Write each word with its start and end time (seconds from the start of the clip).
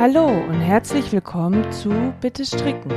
Hallo 0.00 0.28
und 0.28 0.62
herzlich 0.62 1.12
willkommen 1.12 1.70
zu 1.72 2.14
Bitte 2.22 2.46
Stricken, 2.46 2.90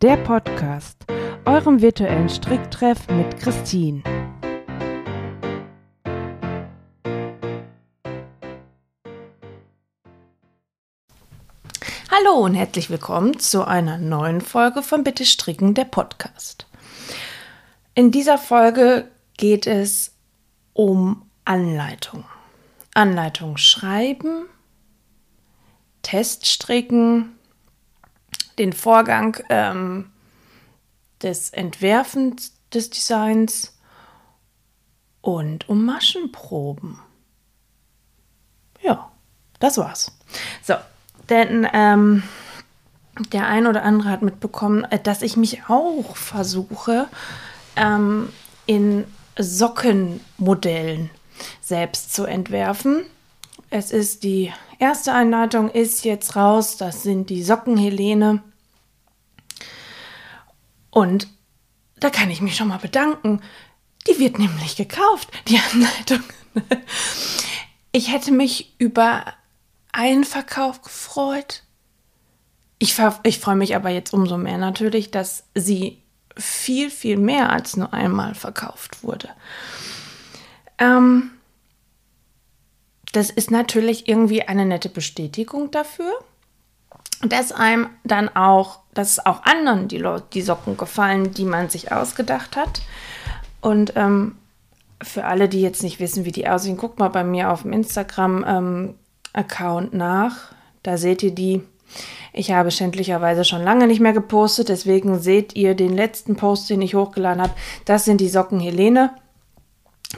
der 0.00 0.16
Podcast, 0.16 1.04
eurem 1.44 1.82
virtuellen 1.82 2.30
Stricktreff 2.30 3.08
mit 3.08 3.38
Christine. 3.38 4.02
Hallo 12.10 12.38
und 12.42 12.54
herzlich 12.54 12.88
willkommen 12.88 13.38
zu 13.38 13.66
einer 13.66 13.98
neuen 13.98 14.40
Folge 14.40 14.82
von 14.82 15.04
Bitte 15.04 15.26
Stricken, 15.26 15.74
der 15.74 15.84
Podcast. 15.84 16.66
In 17.94 18.10
dieser 18.10 18.38
Folge 18.38 19.10
geht 19.36 19.66
es 19.66 20.14
um 20.72 21.28
Anleitung. 21.44 22.24
Anleitung 22.94 23.58
schreiben, 23.58 24.46
Teststricken, 26.06 27.36
den 28.60 28.72
Vorgang 28.72 29.38
ähm, 29.48 30.12
des 31.20 31.50
Entwerfens 31.50 32.52
des 32.72 32.90
Designs 32.90 33.76
und 35.20 35.68
um 35.68 35.84
Maschenproben. 35.84 37.00
Ja, 38.82 39.10
das 39.58 39.78
war's. 39.78 40.16
So, 40.62 40.74
denn 41.28 41.66
ähm, 41.72 42.22
der 43.32 43.48
ein 43.48 43.66
oder 43.66 43.82
andere 43.82 44.10
hat 44.10 44.22
mitbekommen, 44.22 44.84
äh, 44.84 45.00
dass 45.00 45.22
ich 45.22 45.36
mich 45.36 45.68
auch 45.68 46.16
versuche, 46.16 47.08
ähm, 47.74 48.32
in 48.66 49.04
Sockenmodellen 49.36 51.10
selbst 51.60 52.14
zu 52.14 52.26
entwerfen. 52.26 53.06
Es 53.70 53.90
ist 53.90 54.22
die 54.22 54.52
erste 54.78 55.12
Einleitung 55.12 55.70
ist 55.70 56.04
jetzt 56.04 56.36
raus. 56.36 56.76
Das 56.76 57.02
sind 57.02 57.30
die 57.30 57.42
Socken 57.42 57.76
Helene. 57.76 58.42
Und 60.90 61.28
da 61.98 62.10
kann 62.10 62.30
ich 62.30 62.40
mich 62.40 62.56
schon 62.56 62.68
mal 62.68 62.78
bedanken. 62.78 63.42
Die 64.06 64.18
wird 64.18 64.38
nämlich 64.38 64.76
gekauft, 64.76 65.30
die 65.48 65.58
Anleitung. 65.72 66.22
Ich 67.92 68.12
hätte 68.12 68.30
mich 68.30 68.74
über 68.78 69.24
einen 69.92 70.24
Verkauf 70.24 70.82
gefreut. 70.82 71.62
Ich, 72.78 72.96
ich 73.22 73.38
freue 73.38 73.56
mich 73.56 73.74
aber 73.74 73.90
jetzt 73.90 74.12
umso 74.12 74.36
mehr 74.36 74.58
natürlich, 74.58 75.10
dass 75.10 75.44
sie 75.54 76.02
viel, 76.36 76.90
viel 76.90 77.16
mehr 77.16 77.50
als 77.50 77.76
nur 77.76 77.94
einmal 77.94 78.34
verkauft 78.34 79.02
wurde. 79.02 79.30
Ähm, 80.78 81.30
das 83.16 83.30
ist 83.30 83.50
natürlich 83.50 84.08
irgendwie 84.08 84.42
eine 84.42 84.66
nette 84.66 84.90
Bestätigung 84.90 85.70
dafür, 85.70 86.12
dass 87.22 87.50
einem 87.50 87.88
dann 88.04 88.28
auch, 88.28 88.80
dass 88.92 89.24
auch 89.24 89.42
anderen 89.44 89.88
die, 89.88 90.04
die 90.34 90.42
Socken 90.42 90.76
gefallen, 90.76 91.32
die 91.32 91.46
man 91.46 91.70
sich 91.70 91.92
ausgedacht 91.92 92.56
hat. 92.56 92.82
Und 93.62 93.94
ähm, 93.96 94.36
für 95.02 95.24
alle, 95.24 95.48
die 95.48 95.62
jetzt 95.62 95.82
nicht 95.82 95.98
wissen, 95.98 96.26
wie 96.26 96.32
die 96.32 96.46
aussehen, 96.46 96.76
guckt 96.76 96.98
mal 96.98 97.08
bei 97.08 97.24
mir 97.24 97.50
auf 97.50 97.62
dem 97.62 97.72
Instagram-Account 97.72 99.92
ähm, 99.92 99.98
nach. 99.98 100.52
Da 100.82 100.98
seht 100.98 101.22
ihr 101.22 101.34
die. 101.34 101.62
Ich 102.34 102.50
habe 102.50 102.70
schändlicherweise 102.70 103.46
schon 103.46 103.62
lange 103.62 103.86
nicht 103.86 104.00
mehr 104.00 104.12
gepostet, 104.12 104.68
deswegen 104.68 105.20
seht 105.20 105.56
ihr 105.56 105.74
den 105.74 105.96
letzten 105.96 106.36
Post, 106.36 106.68
den 106.68 106.82
ich 106.82 106.94
hochgeladen 106.94 107.42
habe. 107.42 107.54
Das 107.86 108.04
sind 108.04 108.20
die 108.20 108.28
Socken 108.28 108.60
Helene. 108.60 109.12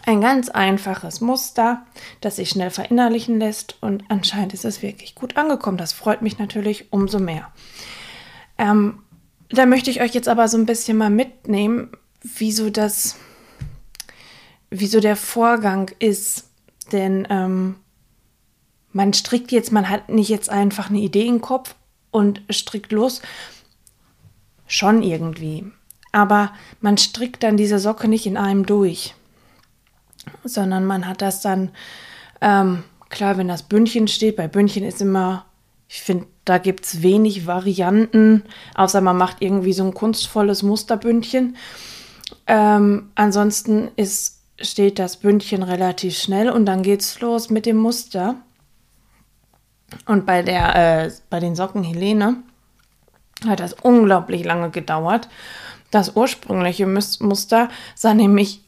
Ein 0.04 0.20
ganz 0.20 0.48
einfaches 0.48 1.20
Muster, 1.20 1.86
das 2.20 2.36
sich 2.36 2.50
schnell 2.50 2.70
verinnerlichen 2.70 3.38
lässt 3.38 3.76
und 3.80 4.04
anscheinend 4.08 4.52
ist 4.52 4.64
es 4.64 4.82
wirklich 4.82 5.14
gut 5.14 5.36
angekommen. 5.36 5.78
Das 5.78 5.92
freut 5.92 6.20
mich 6.22 6.38
natürlich 6.38 6.92
umso 6.92 7.18
mehr. 7.18 7.50
Ähm, 8.58 9.00
da 9.48 9.64
möchte 9.64 9.90
ich 9.90 10.02
euch 10.02 10.12
jetzt 10.12 10.28
aber 10.28 10.48
so 10.48 10.58
ein 10.58 10.66
bisschen 10.66 10.98
mal 10.98 11.10
mitnehmen, 11.10 11.90
wieso 12.22 12.68
das, 12.68 13.16
wieso 14.70 15.00
der 15.00 15.16
Vorgang 15.16 15.90
ist. 15.98 16.44
Denn 16.92 17.26
ähm, 17.30 17.76
man 18.92 19.14
strickt 19.14 19.52
jetzt, 19.52 19.72
man 19.72 19.88
hat 19.88 20.10
nicht 20.10 20.28
jetzt 20.28 20.50
einfach 20.50 20.90
eine 20.90 20.98
Idee 20.98 21.26
im 21.26 21.40
Kopf 21.40 21.74
und 22.10 22.42
strickt 22.50 22.92
los. 22.92 23.22
Schon 24.66 25.02
irgendwie. 25.02 25.64
Aber 26.12 26.52
man 26.82 26.98
strickt 26.98 27.42
dann 27.42 27.56
diese 27.56 27.78
Socke 27.78 28.06
nicht 28.06 28.26
in 28.26 28.36
einem 28.36 28.66
durch 28.66 29.14
sondern 30.44 30.84
man 30.84 31.06
hat 31.06 31.22
das 31.22 31.40
dann, 31.40 31.70
ähm, 32.40 32.84
klar, 33.08 33.36
wenn 33.36 33.48
das 33.48 33.62
Bündchen 33.62 34.08
steht, 34.08 34.36
bei 34.36 34.48
Bündchen 34.48 34.84
ist 34.84 35.00
immer, 35.00 35.46
ich 35.88 36.02
finde, 36.02 36.26
da 36.44 36.58
gibt 36.58 36.84
es 36.84 37.02
wenig 37.02 37.46
Varianten, 37.46 38.42
außer 38.74 39.00
man 39.00 39.16
macht 39.16 39.38
irgendwie 39.40 39.72
so 39.72 39.84
ein 39.84 39.94
kunstvolles 39.94 40.62
Musterbündchen. 40.62 41.56
Ähm, 42.46 43.10
ansonsten 43.14 43.90
ist, 43.96 44.42
steht 44.60 44.98
das 44.98 45.18
Bündchen 45.18 45.62
relativ 45.62 46.16
schnell 46.16 46.50
und 46.50 46.66
dann 46.66 46.82
geht 46.82 47.00
es 47.00 47.20
los 47.20 47.50
mit 47.50 47.66
dem 47.66 47.76
Muster. 47.76 48.36
Und 50.06 50.26
bei, 50.26 50.42
der, 50.42 51.06
äh, 51.06 51.10
bei 51.30 51.40
den 51.40 51.54
Socken 51.54 51.82
Helene 51.82 52.42
hat 53.46 53.60
das 53.60 53.72
unglaublich 53.74 54.44
lange 54.44 54.70
gedauert. 54.70 55.28
Das 55.90 56.16
ursprüngliche 56.16 56.86
Muster 56.86 57.68
sah 57.94 58.12
nämlich 58.12 58.62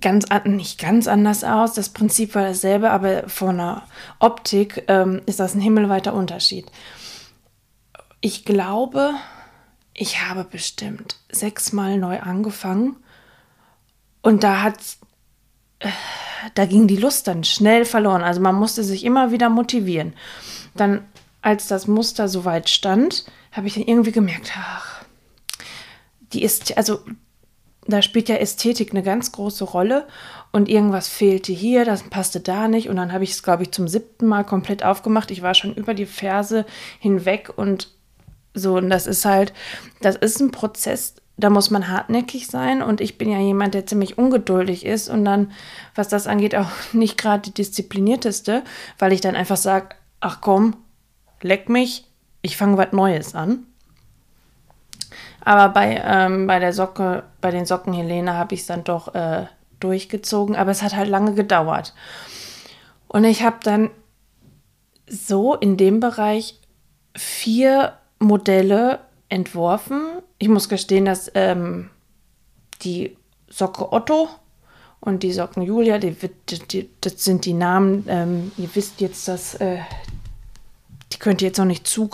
ganz 0.00 0.26
nicht 0.44 0.80
ganz 0.80 1.06
anders 1.06 1.44
aus. 1.44 1.74
Das 1.74 1.90
Prinzip 1.90 2.34
war 2.34 2.42
dasselbe, 2.42 2.90
aber 2.90 3.28
von 3.28 3.58
der 3.58 3.82
Optik 4.18 4.84
ähm, 4.88 5.20
ist 5.26 5.40
das 5.40 5.54
ein 5.54 5.60
himmelweiter 5.60 6.14
Unterschied. 6.14 6.66
Ich 8.20 8.44
glaube, 8.44 9.12
ich 9.94 10.22
habe 10.22 10.44
bestimmt 10.44 11.16
sechsmal 11.30 11.98
neu 11.98 12.20
angefangen 12.20 12.96
und 14.22 14.44
da 14.44 14.62
hat 14.62 14.78
äh, 15.80 15.88
da 16.54 16.66
ging 16.66 16.86
die 16.86 16.96
Lust 16.96 17.28
dann 17.28 17.44
schnell 17.44 17.84
verloren. 17.84 18.22
Also 18.22 18.40
man 18.40 18.54
musste 18.54 18.82
sich 18.82 19.04
immer 19.04 19.30
wieder 19.30 19.48
motivieren. 19.48 20.14
Dann, 20.74 21.04
als 21.40 21.66
das 21.68 21.86
Muster 21.86 22.28
soweit 22.28 22.68
stand, 22.68 23.24
habe 23.52 23.66
ich 23.66 23.74
dann 23.74 23.84
irgendwie 23.84 24.12
gemerkt, 24.12 24.52
ach, 24.56 25.04
die 26.32 26.42
ist, 26.42 26.76
also 26.76 27.00
da 27.86 28.00
spielt 28.02 28.28
ja 28.28 28.36
Ästhetik 28.36 28.92
eine 28.92 29.02
ganz 29.02 29.32
große 29.32 29.64
Rolle 29.64 30.06
und 30.52 30.68
irgendwas 30.68 31.08
fehlte 31.08 31.52
hier, 31.52 31.84
das 31.84 32.04
passte 32.04 32.40
da 32.40 32.68
nicht 32.68 32.88
und 32.88 32.96
dann 32.96 33.12
habe 33.12 33.24
ich 33.24 33.32
es, 33.32 33.42
glaube 33.42 33.64
ich, 33.64 33.72
zum 33.72 33.88
siebten 33.88 34.26
Mal 34.26 34.44
komplett 34.44 34.84
aufgemacht. 34.84 35.30
Ich 35.30 35.42
war 35.42 35.54
schon 35.54 35.74
über 35.74 35.94
die 35.94 36.06
Ferse 36.06 36.64
hinweg 37.00 37.52
und 37.56 37.88
so 38.54 38.76
und 38.76 38.90
das 38.90 39.06
ist 39.06 39.24
halt, 39.24 39.52
das 40.00 40.16
ist 40.16 40.40
ein 40.40 40.52
Prozess, 40.52 41.16
da 41.36 41.50
muss 41.50 41.70
man 41.70 41.88
hartnäckig 41.88 42.46
sein 42.46 42.82
und 42.82 43.00
ich 43.00 43.18
bin 43.18 43.30
ja 43.30 43.40
jemand, 43.40 43.74
der 43.74 43.86
ziemlich 43.86 44.16
ungeduldig 44.16 44.86
ist 44.86 45.08
und 45.08 45.24
dann, 45.24 45.50
was 45.94 46.08
das 46.08 46.26
angeht, 46.26 46.54
auch 46.54 46.70
nicht 46.92 47.18
gerade 47.18 47.42
die 47.42 47.54
disziplinierteste, 47.54 48.62
weil 48.98 49.12
ich 49.12 49.20
dann 49.20 49.34
einfach 49.34 49.56
sage, 49.56 49.96
ach 50.20 50.40
komm, 50.40 50.76
leck 51.40 51.68
mich, 51.68 52.06
ich 52.42 52.56
fange 52.56 52.76
was 52.76 52.92
Neues 52.92 53.34
an. 53.34 53.66
Aber 55.44 55.70
bei, 55.70 56.00
ähm, 56.04 56.46
bei 56.46 56.58
der 56.58 56.72
Socke, 56.72 57.24
bei 57.40 57.50
den 57.50 57.66
Socken 57.66 57.92
Helene 57.92 58.34
habe 58.34 58.54
ich 58.54 58.60
es 58.60 58.66
dann 58.66 58.84
doch 58.84 59.14
äh, 59.14 59.46
durchgezogen, 59.80 60.56
aber 60.56 60.70
es 60.70 60.82
hat 60.82 60.94
halt 60.94 61.08
lange 61.08 61.34
gedauert. 61.34 61.94
Und 63.08 63.24
ich 63.24 63.42
habe 63.42 63.58
dann 63.62 63.90
so 65.08 65.54
in 65.54 65.76
dem 65.76 66.00
Bereich 66.00 66.60
vier 67.16 67.94
Modelle 68.18 69.00
entworfen. 69.28 70.00
Ich 70.38 70.48
muss 70.48 70.68
gestehen, 70.68 71.04
dass 71.04 71.30
ähm, 71.34 71.90
die 72.82 73.16
Socke 73.48 73.92
Otto 73.92 74.28
und 75.00 75.22
die 75.22 75.32
Socken 75.32 75.62
Julia, 75.62 75.98
die, 75.98 76.16
die, 76.48 76.58
die, 76.60 76.90
das 77.00 77.24
sind 77.24 77.44
die 77.44 77.52
Namen, 77.52 78.04
ähm, 78.08 78.52
ihr 78.56 78.68
wisst 78.74 79.00
jetzt, 79.00 79.26
dass 79.26 79.56
äh, 79.56 79.78
die 81.12 81.18
könnt 81.18 81.42
ihr 81.42 81.48
jetzt 81.48 81.58
noch 81.58 81.64
nicht 81.64 81.86
zu, 81.86 82.08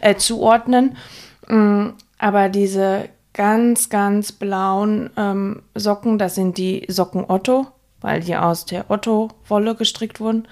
äh, 0.00 0.14
zuordnen. 0.16 0.96
Mm, 1.48 1.88
aber 2.18 2.48
diese 2.48 3.08
ganz, 3.32 3.88
ganz 3.88 4.32
blauen 4.32 5.10
ähm, 5.16 5.62
Socken, 5.74 6.18
das 6.18 6.34
sind 6.34 6.58
die 6.58 6.84
Socken 6.88 7.24
Otto, 7.28 7.68
weil 8.00 8.20
die 8.20 8.36
aus 8.36 8.66
der 8.66 8.90
Otto-Wolle 8.90 9.76
gestrickt 9.76 10.20
wurden. 10.20 10.48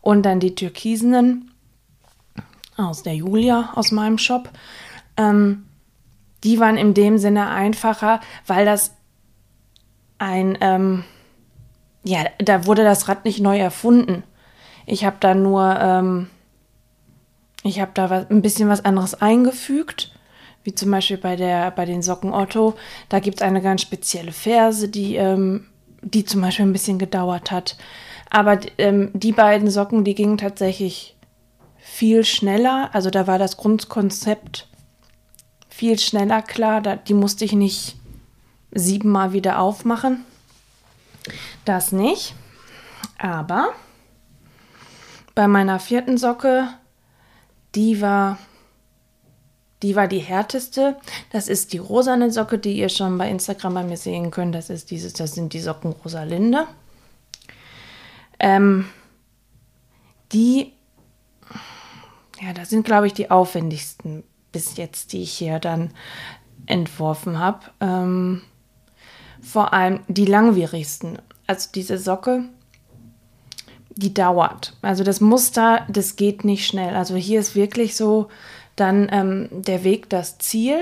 Und 0.00 0.22
dann 0.22 0.38
die 0.38 0.54
türkisenen 0.54 1.50
aus 2.76 3.02
der 3.02 3.14
Julia, 3.14 3.70
aus 3.74 3.90
meinem 3.90 4.18
Shop. 4.18 4.50
Ähm, 5.16 5.66
die 6.44 6.60
waren 6.60 6.76
in 6.76 6.94
dem 6.94 7.18
Sinne 7.18 7.48
einfacher, 7.48 8.20
weil 8.46 8.64
das 8.64 8.94
ein, 10.18 10.56
ähm, 10.60 11.04
ja, 12.04 12.24
da 12.38 12.66
wurde 12.66 12.84
das 12.84 13.08
Rad 13.08 13.24
nicht 13.24 13.40
neu 13.40 13.58
erfunden. 13.58 14.22
Ich 14.86 15.04
habe 15.04 15.16
da 15.20 15.34
nur, 15.34 15.76
ähm, 15.80 16.30
ich 17.64 17.80
habe 17.80 17.90
da 17.94 18.10
was, 18.10 18.30
ein 18.30 18.42
bisschen 18.42 18.68
was 18.68 18.84
anderes 18.84 19.14
eingefügt 19.14 20.12
wie 20.68 20.74
zum 20.74 20.90
Beispiel 20.90 21.16
bei, 21.16 21.34
der, 21.34 21.70
bei 21.70 21.86
den 21.86 22.02
Socken 22.02 22.30
Otto. 22.30 22.74
Da 23.08 23.20
gibt 23.20 23.40
es 23.40 23.42
eine 23.42 23.62
ganz 23.62 23.80
spezielle 23.80 24.32
Ferse, 24.32 24.90
die, 24.90 25.16
ähm, 25.16 25.66
die 26.02 26.26
zum 26.26 26.42
Beispiel 26.42 26.66
ein 26.66 26.74
bisschen 26.74 26.98
gedauert 26.98 27.50
hat. 27.50 27.78
Aber 28.28 28.60
ähm, 28.76 29.10
die 29.14 29.32
beiden 29.32 29.70
Socken, 29.70 30.04
die 30.04 30.14
gingen 30.14 30.36
tatsächlich 30.36 31.16
viel 31.78 32.22
schneller. 32.22 32.90
Also 32.92 33.08
da 33.08 33.26
war 33.26 33.38
das 33.38 33.56
Grundkonzept 33.56 34.68
viel 35.70 35.98
schneller 35.98 36.42
klar. 36.42 36.82
Da, 36.82 36.96
die 36.96 37.14
musste 37.14 37.46
ich 37.46 37.54
nicht 37.54 37.96
siebenmal 38.70 39.32
wieder 39.32 39.60
aufmachen. 39.60 40.22
Das 41.64 41.92
nicht. 41.92 42.34
Aber 43.16 43.70
bei 45.34 45.48
meiner 45.48 45.80
vierten 45.80 46.18
Socke, 46.18 46.68
die 47.74 48.02
war, 48.02 48.36
die 49.82 49.94
war 49.94 50.08
die 50.08 50.18
härteste. 50.18 50.96
Das 51.30 51.48
ist 51.48 51.72
die 51.72 51.78
rosane 51.78 52.30
Socke, 52.30 52.58
die 52.58 52.76
ihr 52.76 52.88
schon 52.88 53.16
bei 53.18 53.30
Instagram 53.30 53.74
bei 53.74 53.84
mir 53.84 53.96
sehen 53.96 54.30
könnt. 54.30 54.54
Das 54.54 54.70
ist 54.70 54.90
dieses, 54.90 55.12
das 55.12 55.32
sind 55.32 55.52
die 55.52 55.60
Socken 55.60 55.92
Rosalinde. 55.92 56.66
Ähm, 58.40 58.86
die, 60.32 60.72
ja, 62.40 62.52
das 62.52 62.70
sind, 62.70 62.84
glaube 62.84 63.06
ich, 63.06 63.14
die 63.14 63.30
aufwendigsten 63.30 64.24
bis 64.52 64.76
jetzt, 64.76 65.12
die 65.12 65.22
ich 65.22 65.32
hier 65.32 65.58
dann 65.58 65.90
entworfen 66.66 67.38
habe. 67.38 67.60
Ähm, 67.80 68.42
vor 69.40 69.72
allem 69.72 70.00
die 70.08 70.24
langwierigsten. 70.24 71.18
Also 71.46 71.70
diese 71.74 71.98
Socke, 71.98 72.44
die 73.90 74.14
dauert. 74.14 74.76
Also 74.82 75.02
das 75.04 75.20
Muster, 75.20 75.86
das 75.88 76.16
geht 76.16 76.44
nicht 76.44 76.66
schnell. 76.66 76.94
Also 76.94 77.16
hier 77.16 77.40
ist 77.40 77.54
wirklich 77.54 77.96
so 77.96 78.28
dann 78.80 79.08
ähm, 79.10 79.48
der 79.50 79.84
Weg 79.84 80.08
das 80.08 80.38
Ziel, 80.38 80.78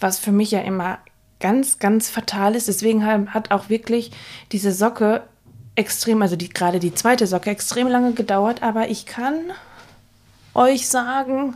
was 0.00 0.18
für 0.18 0.32
mich 0.32 0.50
ja 0.50 0.60
immer 0.60 0.98
ganz, 1.40 1.78
ganz 1.78 2.08
fatal 2.08 2.54
ist. 2.54 2.68
Deswegen 2.68 3.04
hat 3.06 3.50
auch 3.50 3.68
wirklich 3.68 4.10
diese 4.52 4.72
Socke 4.72 5.22
extrem, 5.74 6.22
also 6.22 6.36
die, 6.36 6.48
gerade 6.48 6.80
die 6.80 6.94
zweite 6.94 7.26
Socke, 7.26 7.50
extrem 7.50 7.88
lange 7.88 8.12
gedauert. 8.12 8.62
Aber 8.62 8.88
ich 8.88 9.06
kann 9.06 9.34
euch 10.54 10.88
sagen, 10.88 11.54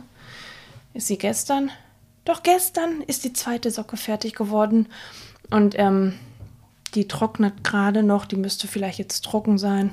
ist 0.93 1.07
sie 1.07 1.17
gestern? 1.17 1.71
Doch 2.25 2.43
gestern 2.43 3.01
ist 3.01 3.23
die 3.23 3.33
zweite 3.33 3.71
Socke 3.71 3.97
fertig 3.97 4.35
geworden. 4.35 4.87
Und 5.49 5.77
ähm, 5.77 6.13
die 6.93 7.07
trocknet 7.07 7.63
gerade 7.63 8.03
noch, 8.03 8.25
die 8.25 8.35
müsste 8.35 8.67
vielleicht 8.67 8.99
jetzt 8.99 9.25
trocken 9.25 9.57
sein, 9.57 9.91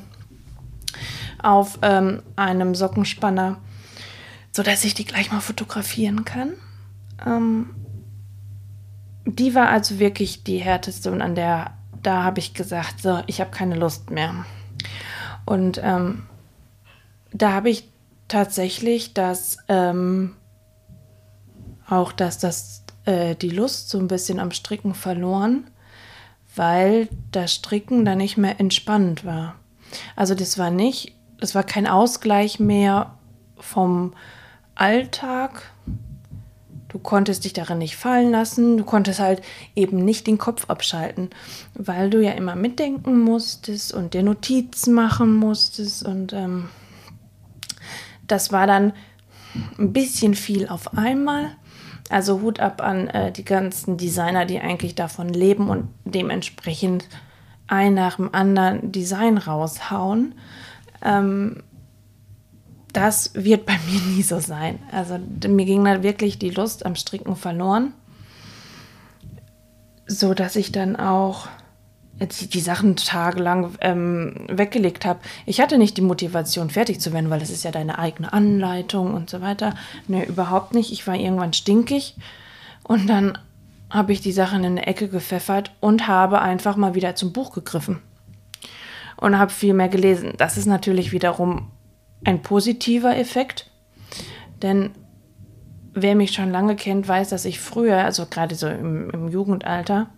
auf 1.43 1.79
ähm, 1.83 2.23
einem 2.37 2.75
Sockenspanner, 2.75 3.59
sodass 4.59 4.83
ich 4.83 4.95
die 4.95 5.05
gleich 5.05 5.31
mal 5.31 5.39
fotografieren 5.39 6.25
kann. 6.25 6.55
Ähm, 7.25 7.77
die 9.25 9.55
war 9.55 9.69
also 9.69 10.01
wirklich 10.01 10.43
die 10.43 10.59
härteste 10.59 11.13
und 11.13 11.23
an 11.23 11.37
der, 11.37 11.75
da 12.03 12.25
habe 12.25 12.41
ich 12.41 12.55
gesagt, 12.55 13.01
so, 13.01 13.23
ich 13.29 13.41
habe 13.41 13.53
keine 13.53 13.77
Lust 13.77 14.11
mehr. 14.11 14.45
Und 15.47 15.81
ähm, 15.81 16.27
da 17.33 17.53
habe 17.53 17.71
ich 17.71 17.89
tatsächlich 18.27 19.15
das, 19.15 19.59
ähm, 19.69 20.35
auch 21.89 22.11
dass 22.11 22.39
das 22.39 22.83
äh, 23.05 23.37
die 23.37 23.51
Lust 23.51 23.91
so 23.91 24.01
ein 24.01 24.09
bisschen 24.09 24.41
am 24.41 24.51
Stricken 24.51 24.95
verloren, 24.95 25.71
weil 26.57 27.09
das 27.31 27.55
Stricken 27.55 28.05
da 28.05 28.17
nicht 28.17 28.37
mehr 28.37 28.59
entspannt 28.59 29.25
war. 29.25 29.55
Also 30.17 30.35
das 30.35 30.59
war 30.59 30.73
nicht, 30.73 31.13
das 31.39 31.55
war 31.55 31.63
kein 31.63 31.87
Ausgleich 31.87 32.59
mehr 32.59 33.15
vom 33.57 34.15
Alltag. 34.79 35.63
Du 36.89 36.99
konntest 36.99 37.45
dich 37.45 37.53
darin 37.53 37.79
nicht 37.79 37.97
fallen 37.97 38.31
lassen, 38.31 38.79
du 38.79 38.85
konntest 38.85 39.21
halt 39.21 39.43
eben 39.77 39.99
nicht 39.99 40.27
den 40.27 40.39
Kopf 40.39 40.71
abschalten, 40.71 41.29
weil 41.75 42.09
du 42.09 42.25
ja 42.25 42.33
immer 42.33 42.57
mitdenken 42.57 43.21
musstest 43.21 43.93
und 43.93 44.15
dir 44.15 44.23
Notizen 44.23 44.95
machen 44.95 45.35
musstest 45.35 46.03
und 46.03 46.33
ähm, 46.33 46.71
das 48.27 48.53
war 48.53 48.67
dann 48.67 48.95
ein 49.79 49.93
bisschen 49.93 50.35
viel 50.35 50.67
auf 50.67 50.97
einmal 50.97 51.51
also 52.09 52.41
Hut 52.41 52.61
ab 52.61 52.83
an 52.83 53.09
äh, 53.09 53.33
die 53.33 53.45
ganzen 53.45 53.97
Designer, 53.97 54.47
die 54.47 54.61
eigentlich 54.61 54.95
davon 54.95 55.29
leben 55.29 55.69
und 55.69 55.89
dementsprechend 56.05 57.07
ein 57.67 57.95
nach 57.95 58.17
dem 58.17 58.35
anderen 58.35 58.93
Design 58.93 59.37
raushauen. 59.37 60.35
Ähm, 61.03 61.63
das 62.93 63.33
wird 63.35 63.67
bei 63.67 63.79
mir 63.91 64.01
nie 64.01 64.23
so 64.23 64.41
sein. 64.41 64.79
Also 64.93 65.19
mir 65.49 65.67
ging 65.67 65.85
da 65.85 66.03
wirklich 66.03 66.39
die 66.39 66.51
Lust 66.51 66.87
am 66.87 66.97
Stricken 66.97 67.37
verloren, 67.37 67.93
so 70.07 70.35
dass 70.35 70.57
ich 70.57 70.73
dann 70.73 70.97
auch 70.97 71.49
die 72.21 72.61
Sachen 72.61 72.97
tagelang 72.97 73.75
ähm, 73.81 74.35
weggelegt 74.49 75.05
habe. 75.05 75.21
Ich 75.47 75.61
hatte 75.61 75.79
nicht 75.79 75.97
die 75.97 76.03
Motivation, 76.03 76.69
fertig 76.69 77.01
zu 77.01 77.13
werden, 77.13 77.31
weil 77.31 77.39
das 77.39 77.51
ist 77.51 77.65
ja 77.65 77.71
deine 77.71 77.99
eigene 77.99 78.33
Anleitung 78.33 79.15
und 79.15 79.31
so 79.31 79.41
weiter. 79.41 79.75
Nee, 80.09 80.25
überhaupt 80.25 80.75
nicht. 80.75 80.91
Ich 80.91 81.07
war 81.07 81.15
irgendwann 81.15 81.53
stinkig 81.53 82.17
und 82.83 83.07
dann 83.07 83.39
habe 83.91 84.13
ich 84.13 84.21
die 84.21 84.33
Sachen 84.33 84.65
in 84.65 84.79
eine 84.79 84.87
Ecke 84.87 85.09
gepfeffert 85.09 85.71
und 85.81 86.09
habe 86.09 86.41
einfach 86.41 86.77
mal 86.77 86.95
wieder 86.95 87.15
zum 87.15 87.33
Buch 87.33 87.53
gegriffen 87.53 88.01
und 89.17 89.39
habe 89.39 89.53
viel 89.53 89.75
mehr 89.75 89.89
gelesen. 89.89 90.35
Das 90.37 90.57
ist 90.57 90.67
natürlich 90.67 91.13
wiederum 91.13 91.71
ein 92.25 92.43
positiver 92.43 93.17
Effekt, 93.17 93.71
denn 94.63 94.91
wer 95.95 96.15
mich 96.15 96.33
schon 96.33 96.51
lange 96.51 96.77
kennt, 96.77 97.09
weiß, 97.09 97.31
dass 97.31 97.45
ich 97.45 97.61
früher, 97.61 98.05
also 98.05 98.27
gerade 98.27 98.55
so 98.55 98.69
im, 98.69 99.11
im 99.11 99.29
Jugendalter, 99.29 100.09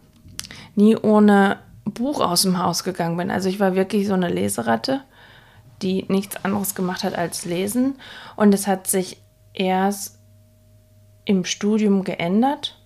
nie 0.75 0.97
ohne 0.97 1.59
Buch 1.85 2.21
aus 2.21 2.43
dem 2.43 2.59
Haus 2.59 2.85
gegangen 2.85 3.17
bin. 3.17 3.31
Also 3.31 3.49
ich 3.49 3.61
war 3.61 3.75
wirklich 3.75 4.07
so 4.07 4.15
eine 4.15 4.29
Leseratte, 4.29 5.03
die 5.83 6.05
nichts 6.09 6.45
anderes 6.45 6.75
gemacht 6.75 7.05
hat 7.05 7.17
als 7.17 7.45
lesen. 7.45 7.97
Und 8.37 8.55
es 8.55 8.67
hat 8.67 8.87
sich 8.87 9.21
erst 9.55 10.19
im 11.25 11.45
Studium 11.45 12.05
geändert. 12.05 12.79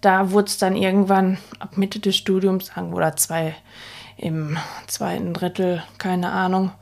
Da 0.00 0.30
wurde 0.30 0.46
es 0.46 0.58
dann 0.58 0.76
irgendwann 0.76 1.38
ab 1.58 1.76
Mitte 1.76 2.00
des 2.00 2.16
Studiums, 2.16 2.70
oder 2.76 3.16
zwei 3.16 3.54
im 4.16 4.56
zweiten 4.86 5.32
Drittel, 5.32 5.82
keine 5.98 6.30
Ahnung, 6.32 6.72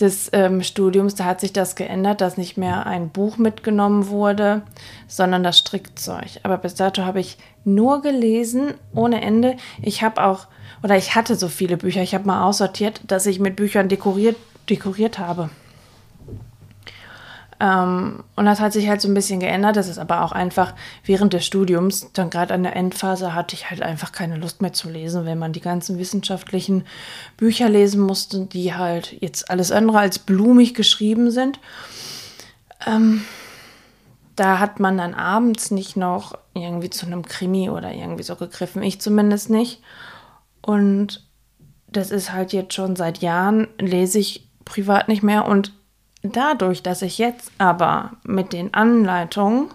des 0.00 0.30
ähm, 0.32 0.62
Studiums, 0.62 1.14
da 1.14 1.24
hat 1.24 1.40
sich 1.40 1.52
das 1.52 1.76
geändert, 1.76 2.20
dass 2.20 2.36
nicht 2.36 2.56
mehr 2.56 2.86
ein 2.86 3.10
Buch 3.10 3.38
mitgenommen 3.38 4.08
wurde, 4.08 4.62
sondern 5.06 5.42
das 5.42 5.58
Strickzeug. 5.58 6.40
Aber 6.42 6.58
bis 6.58 6.74
dato 6.74 7.02
habe 7.02 7.20
ich 7.20 7.38
nur 7.64 8.02
gelesen, 8.02 8.74
ohne 8.94 9.22
Ende. 9.22 9.56
Ich 9.82 10.02
habe 10.02 10.22
auch, 10.24 10.46
oder 10.82 10.96
ich 10.96 11.14
hatte 11.14 11.36
so 11.36 11.48
viele 11.48 11.76
Bücher, 11.76 12.02
ich 12.02 12.14
habe 12.14 12.26
mal 12.26 12.44
aussortiert, 12.44 13.00
dass 13.06 13.26
ich 13.26 13.38
mit 13.38 13.56
Büchern 13.56 13.88
dekoriert, 13.88 14.36
dekoriert 14.68 15.18
habe. 15.18 15.50
Ähm, 17.60 18.24
und 18.36 18.46
das 18.46 18.60
hat 18.60 18.72
sich 18.72 18.88
halt 18.88 19.00
so 19.00 19.08
ein 19.08 19.14
bisschen 19.14 19.40
geändert. 19.40 19.76
Das 19.76 19.88
ist 19.88 19.98
aber 19.98 20.22
auch 20.22 20.32
einfach 20.32 20.74
während 21.04 21.32
des 21.32 21.44
Studiums, 21.44 22.10
dann 22.12 22.30
gerade 22.30 22.54
an 22.54 22.62
der 22.62 22.76
Endphase, 22.76 23.34
hatte 23.34 23.54
ich 23.54 23.70
halt 23.70 23.82
einfach 23.82 24.12
keine 24.12 24.36
Lust 24.36 24.62
mehr 24.62 24.72
zu 24.72 24.90
lesen, 24.90 25.24
wenn 25.24 25.38
man 25.38 25.52
die 25.52 25.60
ganzen 25.60 25.98
wissenschaftlichen 25.98 26.84
Bücher 27.36 27.68
lesen 27.68 28.00
musste, 28.00 28.46
die 28.46 28.74
halt 28.74 29.16
jetzt 29.20 29.50
alles 29.50 29.72
andere 29.72 29.98
als 29.98 30.18
blumig 30.18 30.74
geschrieben 30.74 31.30
sind. 31.30 31.60
Ähm, 32.86 33.24
da 34.36 34.58
hat 34.58 34.80
man 34.80 34.98
dann 34.98 35.14
abends 35.14 35.70
nicht 35.70 35.96
noch 35.96 36.36
irgendwie 36.54 36.90
zu 36.90 37.06
einem 37.06 37.24
Krimi 37.24 37.70
oder 37.70 37.92
irgendwie 37.92 38.24
so 38.24 38.36
gegriffen. 38.36 38.82
Ich 38.82 39.00
zumindest 39.00 39.50
nicht. 39.50 39.80
Und 40.60 41.24
das 41.86 42.10
ist 42.10 42.32
halt 42.32 42.52
jetzt 42.52 42.74
schon 42.74 42.96
seit 42.96 43.18
Jahren, 43.18 43.68
lese 43.78 44.18
ich 44.18 44.48
privat 44.64 45.08
nicht 45.08 45.22
mehr 45.22 45.46
und 45.46 45.72
Dadurch, 46.26 46.82
dass 46.82 47.02
ich 47.02 47.18
jetzt 47.18 47.52
aber 47.58 48.12
mit 48.24 48.54
den 48.54 48.72
Anleitungen, 48.72 49.68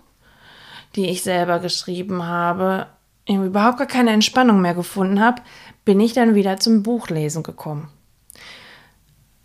die 0.95 1.07
ich 1.07 1.21
selber 1.21 1.59
geschrieben 1.59 2.25
habe, 2.25 2.87
überhaupt 3.27 3.77
gar 3.77 3.87
keine 3.87 4.09
Entspannung 4.09 4.59
mehr 4.59 4.73
gefunden 4.73 5.19
habe, 5.19 5.43
bin 5.85 5.99
ich 5.99 6.13
dann 6.13 6.33
wieder 6.33 6.57
zum 6.57 6.81
Buchlesen 6.81 7.43
gekommen. 7.43 7.89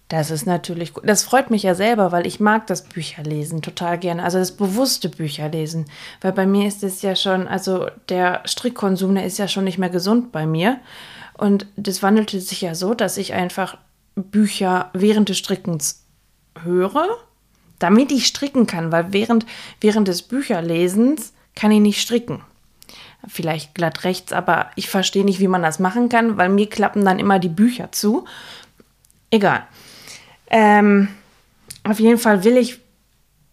Das 0.09 0.31
ist 0.31 0.47
natürlich 0.47 0.95
gut. 0.95 1.07
Das 1.07 1.25
freut 1.25 1.51
mich 1.51 1.63
ja 1.63 1.75
selber, 1.75 2.11
weil 2.11 2.27
ich 2.27 2.41
mag 2.41 2.67
das 2.69 2.85
Bücherlesen 2.85 3.61
total 3.61 3.99
gerne. 3.99 4.23
Also 4.23 4.39
das 4.39 4.53
bewusste 4.53 5.11
Bücherlesen. 5.11 5.85
Weil 6.23 6.33
bei 6.33 6.47
mir 6.47 6.67
ist 6.67 6.83
es 6.83 7.03
ja 7.03 7.17
schon, 7.17 7.49
also 7.49 7.89
der 8.09 8.41
Strickkonsum, 8.47 9.15
der 9.15 9.27
ist 9.27 9.39
ja 9.39 9.49
schon 9.49 9.65
nicht 9.65 9.79
mehr 9.79 9.91
gesund 9.91 10.33
bei 10.33 10.47
mir. 10.47 10.79
Und 11.37 11.67
das 11.77 12.03
wandelte 12.03 12.41
sich 12.41 12.63
ja 12.63 12.75
so, 12.75 12.95
dass 12.95 13.19
ich 13.19 13.35
einfach 13.35 13.77
Bücher 14.15 14.91
während 14.95 15.29
des 15.29 15.39
Strickens 15.39 16.04
höre, 16.65 17.07
damit 17.79 18.13
ich 18.13 18.27
stricken 18.27 18.67
kann, 18.67 18.93
weil 18.93 19.13
während, 19.13 19.47
während 19.81 20.09
des 20.09 20.23
Bücherlesens 20.23 21.33
kann 21.55 21.71
ich 21.71 21.81
nicht 21.81 22.01
stricken. 22.01 22.43
Vielleicht 23.27 23.75
glatt 23.75 24.05
rechts, 24.05 24.33
aber 24.33 24.71
ich 24.77 24.89
verstehe 24.89 25.25
nicht, 25.25 25.41
wie 25.41 25.49
man 25.49 25.63
das 25.63 25.79
machen 25.79 26.09
kann, 26.09 26.37
weil 26.37 26.49
mir 26.49 26.69
klappen 26.69 27.05
dann 27.05 27.19
immer 27.19 27.39
die 27.39 27.49
Bücher 27.49 27.91
zu. 27.93 28.27
Egal. 29.31 29.65
Ähm, 30.51 31.09
auf 31.85 32.01
jeden 32.01 32.19
Fall 32.19 32.45
will 32.45 32.57
ich 32.57 32.81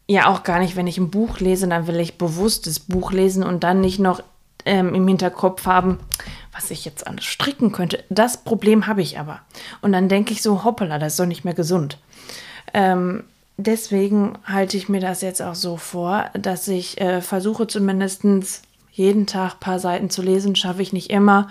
ja 0.08 0.28
auch 0.28 0.44
gar 0.44 0.60
nicht, 0.60 0.76
wenn 0.76 0.88
ich 0.88 0.98
ein 0.98 1.10
Buch 1.10 1.40
lese, 1.40 1.68
dann 1.68 1.88
will 1.88 2.00
ich 2.00 2.18
bewusst 2.18 2.68
das 2.68 2.80
Buch 2.80 3.12
lesen 3.12 3.44
und 3.44 3.64
dann 3.64 3.82
nicht 3.82 4.00
noch 4.00 4.22
ähm, 4.66 4.94
im 4.94 5.08
Hinterkopf 5.08 5.66
haben, 5.66 6.00
was 6.52 6.70
ich 6.72 6.86
jetzt 6.86 7.08
alles 7.08 7.26
stricken 7.26 7.72
könnte. 7.72 8.04
Das 8.10 8.44
Problem 8.44 8.88
habe 8.88 9.02
ich 9.02 9.20
aber. 9.20 9.40
Und 9.82 9.94
dann 9.94 10.10
denke 10.10 10.34
ich 10.34 10.42
so, 10.42 10.64
hoppala, 10.64 11.00
das 11.00 11.14
ist 11.14 11.20
doch 11.20 11.26
nicht 11.26 11.46
mehr 11.46 11.54
gesund. 11.54 11.98
Ähm, 12.74 13.24
deswegen 13.58 14.38
halte 14.46 14.78
ich 14.78 14.90
mir 14.90 15.02
das 15.02 15.22
jetzt 15.22 15.42
auch 15.42 15.56
so 15.56 15.78
vor, 15.78 16.26
dass 16.34 16.68
ich 16.68 17.00
äh, 17.00 17.22
versuche 17.22 17.68
zumindest 17.68 18.24
jeden 18.92 19.28
Tag 19.28 19.54
ein 19.54 19.60
paar 19.60 19.80
Seiten 19.80 20.10
zu 20.10 20.22
lesen. 20.22 20.56
Schaffe 20.56 20.82
ich 20.82 20.94
nicht 20.94 21.10
immer. 21.10 21.50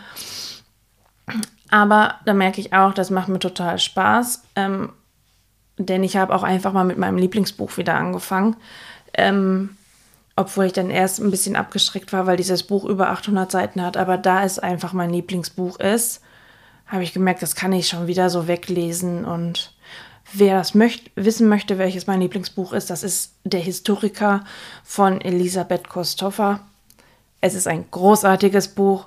Aber 1.71 2.17
da 2.25 2.35
merke 2.35 2.61
ich 2.61 2.73
auch, 2.73 2.93
das 2.93 3.11
macht 3.11 3.29
mir 3.29 3.39
total 3.39 3.79
Spaß. 3.79 4.43
Ähm, 4.57 4.93
denn 5.79 6.05
ich 6.05 6.17
habe 6.17 6.35
auch 6.35 6.43
einfach 6.43 6.73
mal 6.73 6.85
mit 6.85 6.99
meinem 6.99 7.17
Lieblingsbuch 7.17 7.77
wieder 7.77 7.95
angefangen. 7.95 8.57
Ähm, 9.15 9.77
obwohl 10.37 10.67
ich 10.67 10.73
dann 10.73 10.91
erst 10.91 11.21
ein 11.21 11.31
bisschen 11.31 11.57
abgeschreckt 11.57 12.13
war, 12.13 12.27
weil 12.27 12.37
dieses 12.37 12.63
Buch 12.63 12.85
über 12.85 13.11
800 13.11 13.51
Seiten 13.51 13.83
hat. 13.83 13.97
Aber 13.97 14.17
da 14.17 14.45
es 14.45 14.59
einfach 14.59 14.93
mein 14.93 15.11
Lieblingsbuch 15.11 15.79
ist, 15.79 16.23
habe 16.87 17.03
ich 17.03 17.13
gemerkt, 17.13 17.43
das 17.43 17.55
kann 17.55 17.73
ich 17.73 17.89
schon 17.89 18.07
wieder 18.07 18.31
so 18.31 18.49
weglesen. 18.49 19.25
Und 19.25 19.73
wer 20.33 20.59
das 20.59 20.75
möcht 20.75 21.11
wissen 21.17 21.49
möchte, 21.49 21.79
welches 21.79 22.07
mein 22.07 22.21
Lieblingsbuch 22.21 22.73
ist, 22.73 22.91
das 22.91 23.03
ist 23.03 23.33
Der 23.45 23.61
Historiker 23.61 24.45
von 24.85 25.21
Elisabeth 25.21 25.89
Kostoffer. 25.89 26.61
Es 27.41 27.55
ist 27.55 27.67
ein 27.67 27.87
großartiges 27.91 28.69
Buch 28.69 29.07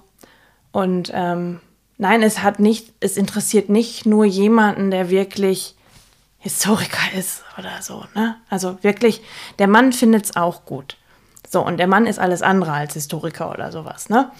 und 0.72 1.12
ähm, 1.14 1.60
nein, 1.98 2.24
es 2.24 2.42
hat 2.42 2.60
nicht, 2.60 2.94
es 3.00 3.18
interessiert 3.18 3.70
nicht 3.70 4.06
nur 4.06 4.26
jemanden, 4.26 4.92
der 4.92 5.10
wirklich 5.10 5.76
Historiker 6.40 7.18
ist 7.18 7.44
oder 7.58 7.82
so, 7.82 8.04
ne? 8.16 8.36
Also 8.50 8.78
wirklich, 8.82 9.22
der 9.60 9.68
Mann 9.68 9.94
findet 9.94 10.26
es 10.26 10.36
auch 10.36 10.66
gut. 10.66 10.98
So, 11.50 11.66
und 11.66 11.78
der 11.78 11.88
Mann 11.88 12.08
ist 12.08 12.20
alles 12.20 12.42
andere 12.42 12.74
als 12.74 12.96
Historiker 12.96 13.52
oder 13.52 13.72
sowas, 13.72 14.10
ne? 14.10 14.32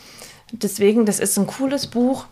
Deswegen, 0.52 1.06
das 1.06 1.20
ist 1.20 1.38
ein 1.38 1.48
cooles 1.48 1.88
Buch. 1.88 2.26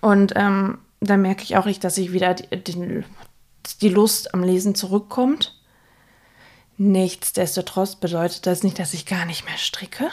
Und 0.00 0.32
ähm, 0.36 0.78
da 1.00 1.16
merke 1.16 1.42
ich 1.42 1.56
auch 1.56 1.64
nicht, 1.64 1.82
dass 1.82 1.96
ich 1.96 2.12
wieder 2.12 2.34
die, 2.34 3.04
die, 3.80 3.88
Lust 3.88 4.34
am 4.34 4.42
Lesen 4.42 4.74
zurückkommt. 4.74 5.58
Nichtsdestotrotz 6.76 7.96
bedeutet 7.96 8.46
das 8.46 8.62
nicht, 8.62 8.78
dass 8.78 8.94
ich 8.94 9.06
gar 9.06 9.26
nicht 9.26 9.44
mehr 9.44 9.58
stricke. 9.58 10.08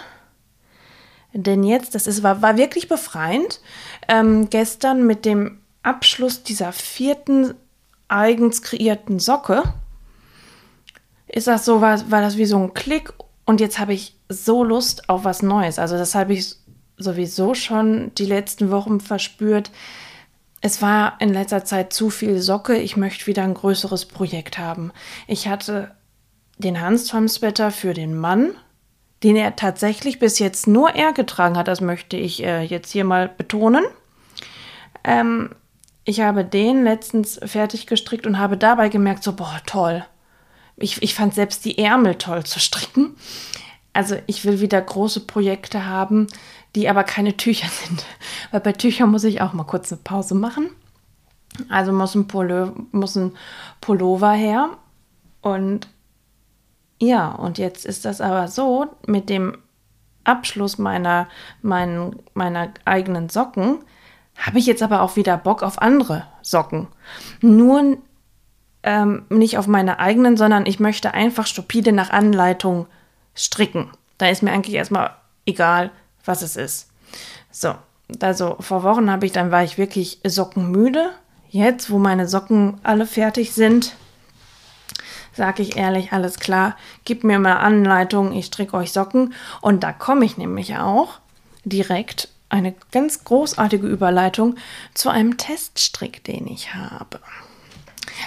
Denn 1.33 1.63
jetzt, 1.63 1.95
das 1.95 2.07
ist, 2.07 2.23
war, 2.23 2.41
war 2.41 2.57
wirklich 2.57 2.87
befreiend, 2.87 3.61
ähm, 4.07 4.49
gestern 4.49 5.05
mit 5.05 5.25
dem 5.25 5.59
Abschluss 5.83 6.43
dieser 6.43 6.73
vierten 6.73 7.53
eigens 8.07 8.61
kreierten 8.61 9.19
Socke, 9.19 9.63
ist 11.27 11.47
das 11.47 11.65
so, 11.65 11.81
war, 11.81 12.09
war 12.09 12.21
das 12.21 12.37
wie 12.37 12.45
so 12.45 12.57
ein 12.57 12.73
Klick 12.73 13.13
und 13.45 13.59
jetzt 13.59 13.79
habe 13.79 13.93
ich 13.93 14.15
so 14.29 14.63
Lust 14.63 15.09
auf 15.09 15.23
was 15.23 15.41
Neues. 15.41 15.79
Also 15.79 15.97
das 15.97 16.15
habe 16.15 16.33
ich 16.33 16.55
sowieso 16.97 17.53
schon 17.53 18.13
die 18.15 18.25
letzten 18.25 18.71
Wochen 18.71 18.99
verspürt. 18.99 19.71
Es 20.61 20.81
war 20.81 21.17
in 21.19 21.33
letzter 21.33 21.65
Zeit 21.65 21.93
zu 21.93 22.09
viel 22.09 22.39
Socke. 22.39 22.77
Ich 22.77 22.97
möchte 22.97 23.27
wieder 23.27 23.43
ein 23.43 23.53
größeres 23.53 24.05
Projekt 24.05 24.57
haben. 24.57 24.91
Ich 25.27 25.47
hatte 25.47 25.91
den 26.57 26.81
Hans-Tom-Sweater 26.81 27.71
für 27.71 27.93
den 27.93 28.17
Mann 28.17 28.55
den 29.23 29.35
er 29.35 29.55
tatsächlich 29.55 30.19
bis 30.19 30.39
jetzt 30.39 30.67
nur 30.67 30.91
er 30.91 31.13
getragen 31.13 31.57
hat. 31.57 31.67
Das 31.67 31.81
möchte 31.81 32.17
ich 32.17 32.43
äh, 32.43 32.61
jetzt 32.63 32.91
hier 32.91 33.03
mal 33.03 33.29
betonen. 33.29 33.83
Ähm, 35.03 35.49
ich 36.03 36.21
habe 36.21 36.45
den 36.45 36.83
letztens 36.83 37.39
fertig 37.43 37.87
gestrickt 37.87 38.27
und 38.27 38.37
habe 38.37 38.57
dabei 38.57 38.89
gemerkt, 38.89 39.23
so, 39.23 39.33
boah, 39.33 39.59
toll. 39.65 40.05
Ich, 40.77 41.01
ich 41.01 41.15
fand 41.15 41.33
selbst 41.33 41.65
die 41.65 41.79
Ärmel 41.79 42.15
toll 42.15 42.45
zu 42.45 42.59
stricken. 42.59 43.15
Also 43.93 44.15
ich 44.27 44.45
will 44.45 44.61
wieder 44.61 44.79
große 44.79 45.21
Projekte 45.21 45.87
haben, 45.87 46.27
die 46.77 46.87
aber 46.87 47.03
keine 47.03 47.35
Tücher 47.35 47.67
sind. 47.85 48.05
Weil 48.51 48.61
bei 48.61 48.71
Tüchern 48.71 49.11
muss 49.11 49.25
ich 49.25 49.41
auch 49.41 49.51
mal 49.51 49.65
kurz 49.65 49.91
eine 49.91 50.01
Pause 50.01 50.35
machen. 50.35 50.69
Also 51.69 51.91
muss 51.91 52.15
ein, 52.15 52.27
Pullo, 52.27 52.71
muss 52.91 53.15
ein 53.15 53.35
Pullover 53.81 54.31
her. 54.31 54.69
Und 55.41 55.87
ja, 56.99 57.29
und 57.29 57.57
jetzt 57.57 57.85
ist 57.85 58.05
das 58.05 58.21
aber 58.21 58.47
so, 58.47 58.87
mit 59.07 59.29
dem 59.29 59.57
Abschluss 60.23 60.77
meiner, 60.77 61.27
mein, 61.61 62.15
meiner 62.33 62.71
eigenen 62.85 63.29
Socken 63.29 63.79
habe 64.35 64.59
ich 64.59 64.67
jetzt 64.67 64.83
aber 64.83 65.01
auch 65.01 65.15
wieder 65.15 65.35
Bock 65.35 65.63
auf 65.63 65.81
andere 65.81 66.27
Socken. 66.43 66.87
Nur 67.41 67.97
ähm, 68.83 69.25
nicht 69.29 69.57
auf 69.57 69.65
meine 69.65 69.97
eigenen, 69.99 70.37
sondern 70.37 70.67
ich 70.67 70.79
möchte 70.79 71.15
einfach 71.15 71.47
stupide 71.47 71.91
nach 71.91 72.11
Anleitung 72.11 72.85
stricken. 73.33 73.89
Da 74.19 74.27
ist 74.27 74.43
mir 74.43 74.51
eigentlich 74.51 74.75
erstmal 74.75 75.11
egal, 75.47 75.91
was 76.27 76.41
es 76.41 76.55
ist. 76.55 76.89
So, 77.51 77.75
also 78.21 78.57
vor 78.59 78.83
Wochen 78.83 79.09
habe 79.09 79.25
ich, 79.25 79.31
dann 79.31 79.51
war 79.51 79.63
ich 79.63 79.77
wirklich 79.77 80.19
sockenmüde. 80.25 81.11
Jetzt, 81.49 81.89
wo 81.89 81.97
meine 81.97 82.27
Socken 82.27 82.79
alle 82.83 83.05
fertig 83.05 83.53
sind, 83.53 83.95
sage 85.33 85.61
ich 85.61 85.77
ehrlich, 85.77 86.11
alles 86.11 86.39
klar, 86.39 86.75
gib 87.05 87.23
mir 87.23 87.39
mal 87.39 87.57
Anleitung, 87.57 88.33
ich 88.33 88.47
stricke 88.47 88.75
euch 88.75 88.91
Socken. 88.91 89.33
Und 89.61 89.83
da 89.83 89.93
komme 89.93 90.25
ich 90.25 90.37
nämlich 90.37 90.75
auch 90.77 91.19
direkt 91.63 92.29
eine 92.49 92.73
ganz 92.91 93.23
großartige 93.23 93.87
Überleitung 93.87 94.55
zu 94.93 95.09
einem 95.09 95.37
Teststrick, 95.37 96.23
den 96.23 96.47
ich 96.47 96.73
habe. 96.73 97.19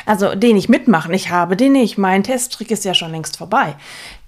Also 0.06 0.34
den 0.34 0.56
ich 0.56 0.68
mitmachen, 0.68 1.12
ich 1.14 1.30
habe 1.30 1.56
den 1.56 1.72
nicht. 1.72 1.98
Mein 1.98 2.24
Teststrick 2.24 2.70
ist 2.70 2.84
ja 2.84 2.94
schon 2.94 3.10
längst 3.10 3.36
vorbei, 3.36 3.76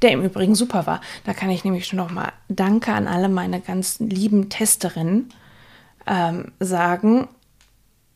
der 0.02 0.10
im 0.10 0.22
Übrigen 0.22 0.54
super 0.54 0.86
war. 0.86 1.00
Da 1.24 1.34
kann 1.34 1.50
ich 1.50 1.64
nämlich 1.64 1.86
schon 1.86 1.98
nochmal 1.98 2.32
Danke 2.48 2.92
an 2.92 3.08
alle 3.08 3.28
meine 3.28 3.60
ganz 3.60 3.98
lieben 4.00 4.48
Testerinnen 4.48 5.32
ähm, 6.06 6.52
sagen. 6.60 7.28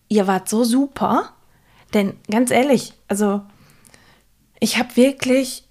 Ihr 0.08 0.26
wart 0.26 0.48
so 0.48 0.64
super, 0.64 1.32
denn 1.94 2.14
ganz 2.30 2.50
ehrlich, 2.50 2.92
also 3.08 3.42
ich 4.60 4.78
habe 4.78 4.96
wirklich 4.96 5.64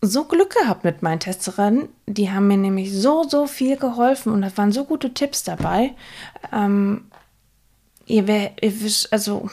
so 0.00 0.24
Glück 0.24 0.54
gehabt 0.60 0.84
mit 0.84 1.02
meinen 1.02 1.20
Testerinnen. 1.20 1.88
Die 2.06 2.30
haben 2.30 2.46
mir 2.46 2.56
nämlich 2.56 2.92
so, 2.94 3.24
so 3.24 3.46
viel 3.46 3.76
geholfen 3.76 4.32
und 4.32 4.42
da 4.42 4.56
waren 4.56 4.72
so 4.72 4.84
gute 4.84 5.12
Tipps 5.12 5.42
dabei. 5.42 5.92
Ähm, 6.52 7.06
ihr 8.06 8.26
wär, 8.26 8.52
ihr 8.60 8.80
wisst, 8.80 9.12
also 9.12 9.50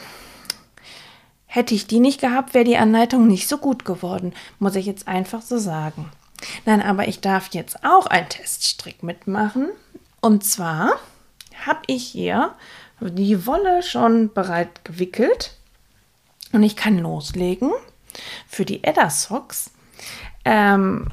hätte 1.55 1.73
ich 1.73 1.87
die 1.87 1.99
nicht 1.99 2.19
gehabt, 2.19 2.53
wäre 2.53 2.65
die 2.65 2.77
Anleitung 2.77 3.27
nicht 3.27 3.47
so 3.47 3.57
gut 3.57 3.85
geworden, 3.85 4.33
muss 4.59 4.75
ich 4.75 4.85
jetzt 4.85 5.07
einfach 5.07 5.41
so 5.41 5.57
sagen. 5.57 6.11
Nein, 6.65 6.81
aber 6.81 7.07
ich 7.07 7.21
darf 7.21 7.53
jetzt 7.53 7.83
auch 7.85 8.07
einen 8.07 8.27
Teststrick 8.27 9.03
mitmachen. 9.03 9.69
Und 10.19 10.43
zwar 10.43 10.99
habe 11.65 11.79
ich 11.87 12.05
hier 12.05 12.53
die 12.99 13.45
Wolle 13.45 13.83
schon 13.83 14.33
bereit 14.33 14.83
gewickelt 14.83 15.55
und 16.51 16.63
ich 16.63 16.75
kann 16.75 16.99
loslegen. 16.99 17.71
Für 18.47 18.65
die 18.65 18.83
Edda 18.83 19.09
Socks, 19.09 19.71
ähm, 20.43 21.07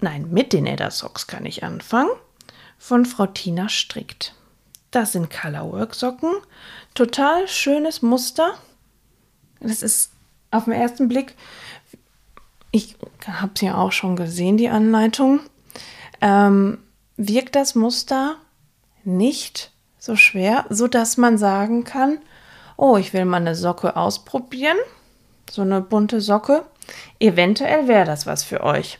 nein, 0.00 0.30
mit 0.30 0.52
den 0.52 0.66
Edda 0.66 0.90
Socks 0.90 1.26
kann 1.26 1.46
ich 1.46 1.64
anfangen, 1.64 2.10
von 2.78 3.06
Frau 3.06 3.26
Tina 3.26 3.68
strickt. 3.68 4.34
Das 4.90 5.12
sind 5.12 5.30
Colorwork 5.30 5.94
Socken, 5.94 6.32
total 6.94 7.46
schönes 7.48 8.02
Muster. 8.02 8.58
Das 9.60 9.82
ist 9.82 10.12
auf 10.50 10.64
den 10.64 10.72
ersten 10.72 11.08
Blick, 11.08 11.34
ich 12.72 12.96
habe 13.26 13.52
es 13.54 13.60
ja 13.60 13.76
auch 13.76 13.92
schon 13.92 14.16
gesehen, 14.16 14.56
die 14.56 14.68
Anleitung, 14.68 15.40
ähm, 16.20 16.78
wirkt 17.16 17.56
das 17.56 17.74
Muster 17.74 18.36
nicht 19.04 19.72
so 19.98 20.16
schwer, 20.16 20.64
so 20.70 20.88
dass 20.88 21.16
man 21.16 21.38
sagen 21.38 21.84
kann, 21.84 22.18
oh, 22.76 22.96
ich 22.96 23.12
will 23.12 23.24
mal 23.24 23.38
eine 23.38 23.54
Socke 23.54 23.96
ausprobieren 23.96 24.78
so 25.50 25.62
eine 25.62 25.80
bunte 25.80 26.20
Socke. 26.20 26.64
Eventuell 27.18 27.88
wäre 27.88 28.04
das 28.04 28.26
was 28.26 28.42
für 28.42 28.62
euch. 28.62 28.98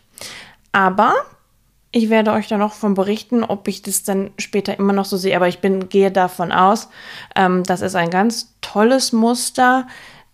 Aber 0.73 1.15
ich 1.93 2.11
werde 2.11 2.33
euch 2.33 2.47
dann 2.47 2.61
noch 2.61 2.75
von 2.75 2.95
berichten, 2.95 3.43
ob 3.43 3.67
ich 3.67 3.83
das 3.83 4.05
dann 4.05 4.31
später 4.39 4.79
immer 4.79 4.93
noch 4.93 5.05
so 5.05 5.17
sehe. 5.17 5.35
Aber 5.35 5.49
ich 5.49 5.61
bin, 5.61 5.89
gehe 5.89 6.11
davon 6.11 6.53
aus, 6.53 6.89
ähm, 7.35 7.65
das 7.65 7.81
ist 7.81 7.97
ein 7.97 8.11
ganz 8.11 8.55
tolles 8.61 9.13
Muster. 9.13 9.87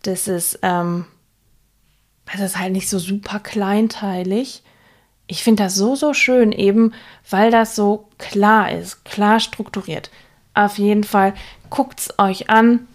Das 0.07 0.29
ist, 0.29 0.61
ähm, 0.63 1.07
das 2.31 2.41
ist 2.41 2.59
halt 2.59 2.73
nicht 2.73 2.89
so 2.89 2.99
super 2.99 3.41
kleinteilig. 3.41 4.63
Ich 5.27 5.43
finde 5.43 5.65
das 5.65 5.75
so, 5.75 5.97
so 5.97 6.15
schön, 6.15 6.53
eben 6.53 6.95
weil 7.29 7.51
das 7.51 7.75
so 7.75 8.09
klar 8.19 8.71
ist, 8.71 9.05
klar 9.05 9.41
strukturiert. 9.41 10.11
Auf 10.55 10.79
jeden 10.79 11.05
Fall 11.05 11.35
guckt 11.71 12.01
es 12.01 12.19
euch 12.19 12.49
an. 12.49 12.87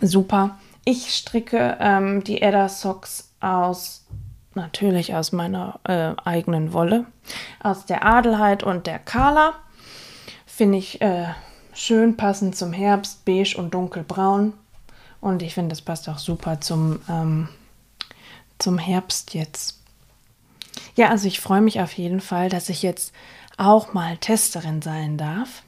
Super. 0.00 0.58
Ich 0.84 1.14
stricke 1.14 1.76
ähm, 1.78 2.24
die 2.24 2.42
Edda 2.42 2.68
Socks 2.68 3.30
aus, 3.40 4.04
natürlich 4.54 5.14
aus 5.14 5.30
meiner 5.30 5.78
äh, 5.84 6.14
eigenen 6.24 6.72
Wolle, 6.72 7.06
aus 7.62 7.86
der 7.86 8.04
Adelheid 8.04 8.62
und 8.64 8.86
der 8.86 8.98
Kala. 8.98 9.52
Finde 10.46 10.78
ich 10.78 11.00
äh, 11.00 11.28
schön 11.72 12.16
passend 12.16 12.56
zum 12.56 12.72
Herbst, 12.72 13.24
beige 13.24 13.56
und 13.56 13.72
dunkelbraun. 13.72 14.54
Und 15.20 15.42
ich 15.42 15.54
finde, 15.54 15.70
das 15.70 15.82
passt 15.82 16.08
auch 16.08 16.18
super 16.18 16.60
zum, 16.60 17.00
ähm, 17.08 17.48
zum 18.58 18.78
Herbst 18.78 19.34
jetzt. 19.34 19.78
Ja, 20.96 21.08
also 21.08 21.26
ich 21.26 21.40
freue 21.40 21.60
mich 21.60 21.80
auf 21.80 21.92
jeden 21.92 22.20
Fall, 22.20 22.48
dass 22.48 22.68
ich 22.68 22.82
jetzt 22.82 23.12
auch 23.56 23.92
mal 23.92 24.16
Testerin 24.16 24.82
sein 24.82 25.18
darf. 25.18 25.62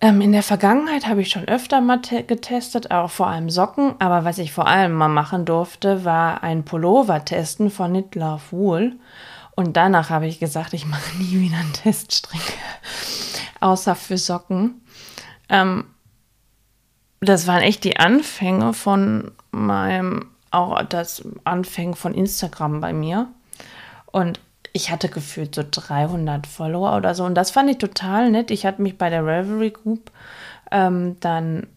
Ähm, 0.00 0.20
in 0.20 0.32
der 0.32 0.42
Vergangenheit 0.42 1.06
habe 1.06 1.22
ich 1.22 1.30
schon 1.30 1.46
öfter 1.46 1.80
mal 1.80 2.00
getestet, 2.00 2.90
auch 2.90 3.10
vor 3.10 3.28
allem 3.28 3.50
Socken. 3.50 3.94
Aber 3.98 4.24
was 4.24 4.38
ich 4.38 4.52
vor 4.52 4.66
allem 4.66 4.92
mal 4.92 5.08
machen 5.08 5.44
durfte, 5.44 6.04
war 6.04 6.42
ein 6.42 6.64
Pullover 6.64 7.24
testen 7.24 7.70
von 7.70 8.04
Love 8.14 8.42
Wool. 8.50 8.96
Und 9.56 9.76
danach 9.76 10.10
habe 10.10 10.26
ich 10.26 10.40
gesagt, 10.40 10.74
ich 10.74 10.86
mache 10.86 11.16
nie 11.18 11.40
wieder 11.40 11.56
einen 11.56 11.72
Teststrick, 11.72 12.58
außer 13.60 13.94
für 13.94 14.18
Socken. 14.18 14.82
Ähm, 15.48 15.86
das 17.28 17.46
waren 17.46 17.62
echt 17.62 17.84
die 17.84 17.98
Anfänge 17.98 18.72
von 18.72 19.32
meinem, 19.50 20.30
auch 20.50 20.82
das 20.82 21.22
Anfängen 21.44 21.94
von 21.94 22.14
Instagram 22.14 22.80
bei 22.80 22.92
mir. 22.92 23.28
Und 24.06 24.40
ich 24.72 24.90
hatte 24.90 25.08
gefühlt 25.08 25.54
so 25.54 25.62
300 25.68 26.46
Follower 26.46 26.96
oder 26.96 27.14
so. 27.14 27.24
Und 27.24 27.34
das 27.34 27.50
fand 27.50 27.70
ich 27.70 27.78
total 27.78 28.30
nett. 28.30 28.50
Ich 28.50 28.66
hatte 28.66 28.82
mich 28.82 28.98
bei 28.98 29.10
der 29.10 29.24
Revelry 29.24 29.70
Group 29.70 30.10
ähm, 30.70 31.16
dann 31.20 31.68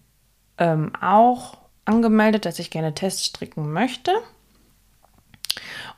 ähm, 0.57 0.91
auch 0.99 1.57
angemeldet, 1.85 2.45
dass 2.45 2.59
ich 2.59 2.71
gerne 2.71 2.93
Tests 2.93 3.25
stricken 3.25 3.71
möchte. 3.71 4.11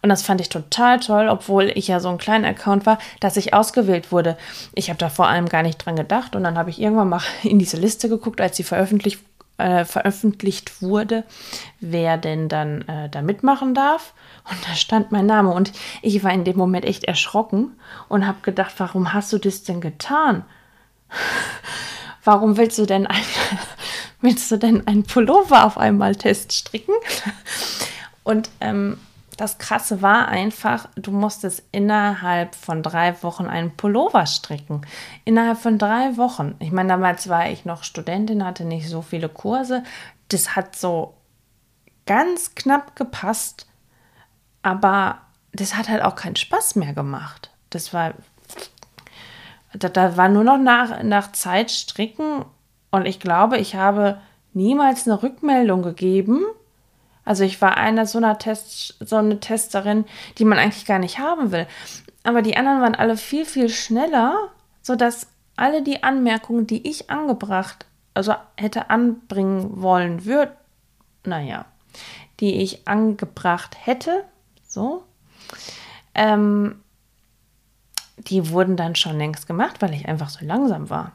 Und 0.02 0.10
das 0.10 0.22
fand 0.22 0.40
ich 0.40 0.50
total 0.50 1.00
toll, 1.00 1.28
obwohl 1.30 1.72
ich 1.76 1.88
ja 1.88 2.00
so 2.00 2.10
ein 2.10 2.18
kleiner 2.18 2.48
Account 2.50 2.86
war, 2.86 3.00
dass 3.20 3.38
ich 3.38 3.54
ausgewählt 3.54 4.12
wurde. 4.12 4.38
Ich 4.74 4.90
habe 4.90 4.98
da 4.98 5.10
vor 5.10 5.28
allem 5.28 5.48
gar 5.48 5.64
nicht 5.64 5.78
dran 5.78 5.96
gedacht 5.96 6.36
und 6.36 6.44
dann 6.44 6.58
habe 6.58 6.70
ich 6.70 6.82
irgendwann 6.82 7.10
mal 7.10 7.22
in 7.44 7.60
diese 7.60 7.78
Liste 7.78 8.10
geguckt, 8.10 8.40
als 8.42 8.58
sie 8.58 8.64
veröffentlicht, 8.64 9.20
äh, 9.60 9.86
veröffentlicht 9.86 10.82
wurde, 10.82 11.24
wer 11.80 12.18
denn 12.18 12.50
dann 12.50 12.82
äh, 12.88 13.10
da 13.10 13.22
mitmachen 13.22 13.74
darf. 13.74 14.14
Und 14.50 14.58
da 14.68 14.76
stand 14.76 15.12
mein 15.12 15.26
Name 15.26 15.52
und 15.52 15.72
ich 16.02 16.24
war 16.24 16.32
in 16.32 16.44
dem 16.44 16.58
Moment 16.58 16.86
echt 16.86 17.04
erschrocken 17.04 17.72
und 18.08 18.26
habe 18.26 18.40
gedacht, 18.42 18.74
warum 18.78 19.14
hast 19.14 19.32
du 19.34 19.38
das 19.38 19.64
denn 19.64 19.82
getan? 19.82 20.44
Warum 22.26 22.58
willst 22.58 22.78
du 22.78 22.86
denn 22.86 23.08
ein, 23.08 23.24
willst 24.22 24.52
du 24.52 24.58
denn 24.58 24.86
einen 24.86 25.04
Pullover 25.04 25.66
auf 25.66 25.78
einmal 25.78 26.16
teststricken? 26.16 26.94
Und 28.24 28.50
ähm, 28.60 29.00
das 29.40 29.58
Krasse 29.58 30.02
war 30.02 30.28
einfach, 30.28 30.90
du 30.96 31.12
musstest 31.12 31.64
innerhalb 31.72 32.56
von 32.56 32.84
drei 32.84 33.24
Wochen 33.24 33.46
einen 33.46 33.72
Pullover 33.72 34.26
stricken. 34.26 34.82
Innerhalb 35.24 35.58
von 35.60 35.78
drei 35.78 36.18
Wochen. 36.18 36.56
Ich 36.60 36.74
meine, 36.74 36.90
damals 36.90 37.30
war 37.30 37.50
ich 37.50 37.64
noch 37.64 37.86
Studentin, 37.86 38.44
hatte 38.44 38.66
nicht 38.66 38.90
so 38.90 39.02
viele 39.02 39.30
Kurse. 39.30 39.84
Das 40.28 40.58
hat 40.58 40.76
so 40.76 41.14
ganz 42.06 42.54
knapp 42.56 42.98
gepasst, 42.98 43.66
aber 44.62 45.20
das 45.54 45.78
hat 45.78 45.88
halt 45.88 46.04
auch 46.04 46.16
keinen 46.16 46.36
Spaß 46.36 46.76
mehr 46.76 46.92
gemacht. 46.92 47.50
Das 47.70 47.94
war, 47.94 48.16
da, 49.74 49.88
da 49.88 50.18
war 50.18 50.28
nur 50.28 50.44
noch 50.44 50.58
nach, 50.58 51.02
nach 51.02 51.32
Zeit 51.32 51.72
stricken 51.72 52.44
und 52.92 53.06
ich 53.06 53.22
glaube, 53.22 53.58
ich 53.58 53.76
habe 53.76 54.20
niemals 54.52 55.08
eine 55.08 55.24
Rückmeldung 55.24 55.82
gegeben 55.82 56.44
also 57.30 57.44
ich 57.44 57.62
war 57.62 57.78
einer 57.78 58.08
so 58.08 58.18
einer 58.18 58.40
Test, 58.40 58.96
so 59.00 59.18
eine 59.18 59.40
Testerin, 59.40 60.06
die 60.40 60.46
man 60.46 60.58
eigentlich 60.58 60.88
gar 60.88 60.98
nicht 60.98 61.20
haben 61.20 61.52
will. 61.52 61.68
Aber 62.24 62.42
die 62.42 62.58
anderen 62.58 62.82
waren 62.82 62.96
alle 62.96 63.18
viel, 63.18 63.46
viel 63.46 63.70
schneller, 63.70 64.50
sodass 64.82 65.28
alle 65.56 65.84
die 65.84 66.02
Anmerkungen, 66.02 66.66
die 66.66 66.90
ich 66.90 67.12
angebracht, 67.12 67.86
also 68.16 68.34
hätte 68.58 68.90
anbringen 68.90 69.80
wollen, 69.80 70.26
würde, 70.26 70.54
naja, 71.24 71.66
die 72.40 72.64
ich 72.64 72.88
angebracht 72.88 73.78
hätte, 73.80 74.24
so, 74.68 75.04
ähm, 76.16 76.82
die 78.18 78.50
wurden 78.50 78.76
dann 78.76 78.96
schon 78.96 79.20
längst 79.20 79.46
gemacht, 79.46 79.84
weil 79.84 79.94
ich 79.94 80.08
einfach 80.08 80.30
so 80.30 80.44
langsam 80.44 80.90
war. 80.90 81.12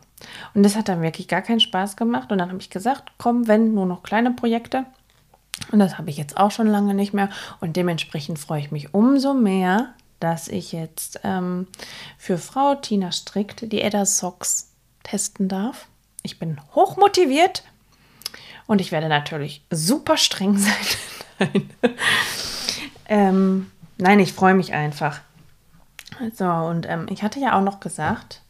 Und 0.55 0.63
das 0.63 0.77
hat 0.77 0.89
dann 0.89 1.03
wirklich 1.03 1.27
gar 1.27 1.43
keinen 1.43 1.59
Spaß 1.59 1.97
gemacht. 1.97 2.31
Und 2.31 2.39
dann 2.39 2.51
habe 2.51 2.61
ich 2.61 2.71
gesagt, 2.71 3.11
komm, 3.19 3.49
wenn 3.49 3.75
nur 3.75 3.87
noch 3.87 4.05
kleine 4.05 4.31
Projekte. 4.31 4.87
Und 5.75 5.81
das 5.81 5.99
habe 5.99 6.09
ich 6.09 6.17
jetzt 6.17 6.37
auch 6.37 6.53
schon 6.53 6.69
lange 6.69 6.95
nicht 6.95 7.15
mehr. 7.15 7.31
Und 7.59 7.75
dementsprechend 7.75 8.39
freue 8.39 8.61
ich 8.61 8.71
mich 8.71 8.95
umso 8.95 9.35
mehr, 9.35 9.93
dass 10.21 10.47
ich 10.47 10.71
jetzt 10.71 11.19
ähm, 11.25 11.67
für 12.17 12.39
Frau 12.39 12.77
Tina 12.77 13.11
Strickt 13.11 13.73
die 13.73 13.81
Edda 13.81 14.07
Socks 14.07 14.71
testen 15.03 15.49
darf. 15.49 15.89
Ich 16.23 16.39
bin 16.39 16.61
hoch 16.77 16.97
motiviert 16.97 17.65
und 18.69 18.81
ich 18.81 18.93
werde 18.93 19.09
natürlich 19.09 19.65
super 19.69 20.17
streng 20.17 20.57
sein. 20.59 20.73
nein. 21.41 21.71
ähm, 23.09 23.73
nein, 23.99 24.21
ich 24.21 24.33
freue 24.33 24.55
mich 24.55 24.75
einfach. 24.75 25.23
So, 26.37 26.47
und 26.47 26.87
ähm, 26.89 27.09
ich 27.11 27.25
hatte 27.25 27.41
ja 27.41 27.59
auch 27.59 27.65
noch 27.65 27.81
gesagt, 27.81 28.43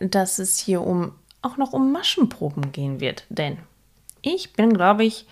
dass 0.00 0.38
es 0.38 0.58
hier 0.58 0.82
um 0.82 1.12
auch 1.40 1.56
noch 1.56 1.72
um 1.72 1.92
Maschenproben 1.92 2.72
gehen 2.72 3.00
wird. 3.00 3.24
Denn 3.30 3.56
ich 4.20 4.52
bin, 4.52 4.74
glaube 4.74 5.04
ich, 5.04 5.26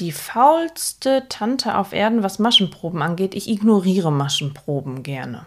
die 0.00 0.12
faulste 0.12 1.26
Tante 1.28 1.76
auf 1.76 1.92
Erden, 1.92 2.22
was 2.22 2.38
Maschenproben 2.38 3.02
angeht. 3.02 3.34
Ich 3.34 3.48
ignoriere 3.48 4.10
Maschenproben 4.10 5.02
gerne. 5.02 5.46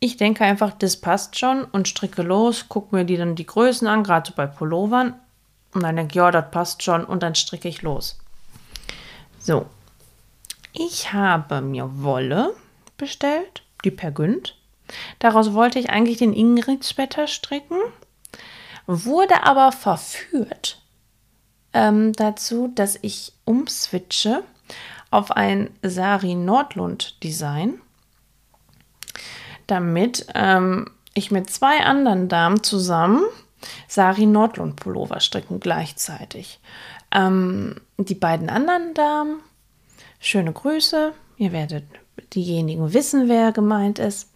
Ich 0.00 0.16
denke 0.16 0.44
einfach, 0.44 0.72
das 0.72 0.96
passt 0.96 1.38
schon 1.38 1.64
und 1.64 1.88
stricke 1.88 2.22
los, 2.22 2.68
gucke 2.68 2.96
mir 2.96 3.04
die 3.04 3.16
dann 3.16 3.34
die 3.34 3.46
Größen 3.46 3.86
an, 3.86 4.02
gerade 4.02 4.28
so 4.28 4.34
bei 4.34 4.46
Pullovern. 4.46 5.14
Und 5.74 5.82
dann 5.82 5.96
denke 5.96 6.12
ich, 6.12 6.16
ja, 6.16 6.30
das 6.30 6.50
passt 6.50 6.82
schon 6.82 7.04
und 7.04 7.22
dann 7.22 7.34
stricke 7.34 7.68
ich 7.68 7.82
los. 7.82 8.18
So, 9.38 9.66
ich 10.72 11.12
habe 11.12 11.60
mir 11.60 12.02
Wolle 12.02 12.54
bestellt, 12.96 13.62
die 13.84 13.90
Pergünd. 13.90 14.56
Daraus 15.18 15.52
wollte 15.52 15.78
ich 15.78 15.90
eigentlich 15.90 16.16
den 16.16 16.32
Ingridswetter 16.32 17.26
stricken, 17.26 17.78
wurde 18.86 19.42
aber 19.42 19.72
verführt 19.72 20.80
ähm, 21.78 22.12
dazu, 22.12 22.72
dass 22.74 22.98
ich 23.02 23.32
umswitche 23.44 24.42
auf 25.12 25.30
ein 25.30 25.70
Sari 25.82 26.34
Nordlund 26.34 27.22
Design, 27.22 27.80
damit 29.68 30.26
ähm, 30.34 30.90
ich 31.14 31.30
mit 31.30 31.48
zwei 31.50 31.84
anderen 31.84 32.28
Damen 32.28 32.64
zusammen 32.64 33.22
Sari 33.86 34.26
Nordlund 34.26 34.76
Pullover 34.76 35.20
stricken 35.20 35.60
gleichzeitig. 35.60 36.60
Ähm, 37.12 37.76
die 37.96 38.14
beiden 38.14 38.50
anderen 38.50 38.94
Damen, 38.94 39.40
schöne 40.18 40.52
Grüße, 40.52 41.12
ihr 41.36 41.52
werdet 41.52 41.84
diejenigen 42.34 42.92
wissen, 42.92 43.28
wer 43.28 43.52
gemeint 43.52 43.98
ist. 43.98 44.30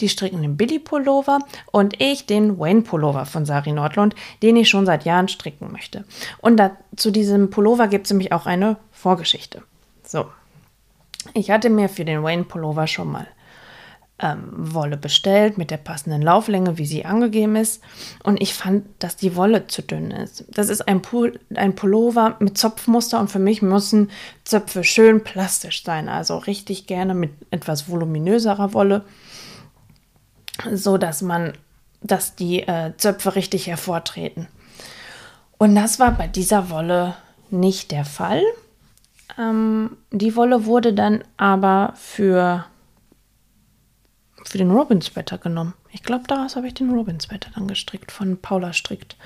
Die 0.00 0.08
stricken 0.08 0.42
den 0.42 0.56
Billy 0.56 0.78
Pullover 0.78 1.40
und 1.72 2.00
ich 2.00 2.26
den 2.26 2.58
Wayne 2.58 2.82
Pullover 2.82 3.26
von 3.26 3.44
Sari 3.44 3.72
Nordlund, 3.72 4.14
den 4.42 4.56
ich 4.56 4.68
schon 4.68 4.86
seit 4.86 5.04
Jahren 5.04 5.28
stricken 5.28 5.72
möchte. 5.72 6.04
Und 6.40 6.56
da, 6.56 6.72
zu 6.96 7.10
diesem 7.10 7.50
Pullover 7.50 7.88
gibt 7.88 8.06
es 8.06 8.10
nämlich 8.10 8.32
auch 8.32 8.46
eine 8.46 8.76
Vorgeschichte. 8.92 9.62
So, 10.04 10.26
ich 11.34 11.50
hatte 11.50 11.70
mir 11.70 11.88
für 11.88 12.04
den 12.04 12.22
Wayne 12.22 12.44
Pullover 12.44 12.86
schon 12.86 13.10
mal 13.10 13.26
ähm, 14.20 14.48
Wolle 14.52 14.96
bestellt 14.96 15.58
mit 15.58 15.70
der 15.70 15.76
passenden 15.76 16.22
Lauflänge, 16.22 16.78
wie 16.78 16.86
sie 16.86 17.04
angegeben 17.04 17.56
ist. 17.56 17.82
Und 18.22 18.40
ich 18.42 18.54
fand, 18.54 18.84
dass 18.98 19.16
die 19.16 19.36
Wolle 19.36 19.66
zu 19.68 19.82
dünn 19.82 20.10
ist. 20.10 20.44
Das 20.48 20.68
ist 20.68 20.88
ein, 20.88 21.02
Pul 21.02 21.38
ein 21.54 21.76
Pullover 21.76 22.36
mit 22.40 22.58
Zopfmuster 22.58 23.20
und 23.20 23.30
für 23.30 23.38
mich 23.38 23.62
müssen 23.62 24.10
Zöpfe 24.44 24.82
schön 24.84 25.22
plastisch 25.22 25.84
sein. 25.84 26.08
Also 26.08 26.38
richtig 26.38 26.86
gerne 26.86 27.14
mit 27.14 27.30
etwas 27.50 27.88
voluminöserer 27.88 28.72
Wolle, 28.72 29.04
so 30.72 30.98
dass 30.98 31.22
man, 31.22 31.52
dass 32.02 32.34
die 32.34 32.62
äh, 32.62 32.92
Zöpfe 32.96 33.36
richtig 33.36 33.68
hervortreten. 33.68 34.48
Und 35.58 35.74
das 35.74 35.98
war 35.98 36.12
bei 36.12 36.26
dieser 36.26 36.70
Wolle 36.70 37.16
nicht 37.50 37.90
der 37.90 38.04
Fall. 38.04 38.42
Ähm, 39.38 39.96
die 40.10 40.34
Wolle 40.36 40.66
wurde 40.66 40.92
dann 40.92 41.22
aber 41.36 41.92
für 41.96 42.64
für 44.44 44.58
den 44.58 44.70
Robin 44.70 45.00
Sweater 45.00 45.38
genommen. 45.38 45.74
Ich 45.92 46.02
glaube, 46.02 46.24
daraus 46.26 46.56
habe 46.56 46.66
ich 46.68 46.74
den 46.74 46.90
Robin 46.90 47.20
Sweater 47.20 47.50
dann 47.54 47.68
gestrickt, 47.68 48.12
von 48.12 48.38
Paula 48.38 48.72
Strickt. 48.72 49.16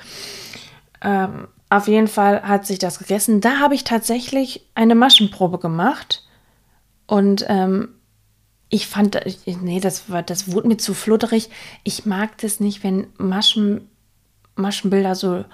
Ähm, 1.03 1.49
auf 1.71 1.89
jeden 1.89 2.09
Fall 2.09 2.43
hat 2.43 2.67
sich 2.67 2.79
das 2.79 2.99
gegessen. 2.99 3.41
Da 3.41 3.59
habe 3.59 3.75
ich 3.75 3.85
tatsächlich 3.85 4.67
eine 4.75 4.95
Maschenprobe 4.95 5.59
gemacht. 5.59 6.25
Und 7.07 7.45
ähm, 7.49 7.95
ich 8.69 8.87
fand, 8.87 9.21
nee, 9.47 9.81
das, 9.81 10.11
war, 10.11 10.23
das 10.23 10.53
wurde 10.53 10.69
mir 10.69 10.77
zu 10.77 10.95
flutterig. 10.95 11.51
Ich 11.83 12.07
mag 12.07 12.39
das 12.39 12.61
nicht, 12.61 12.85
wenn 12.85 13.07
Maschen, 13.19 13.89
Maschenbilder 14.55 15.15
so, 15.15 15.45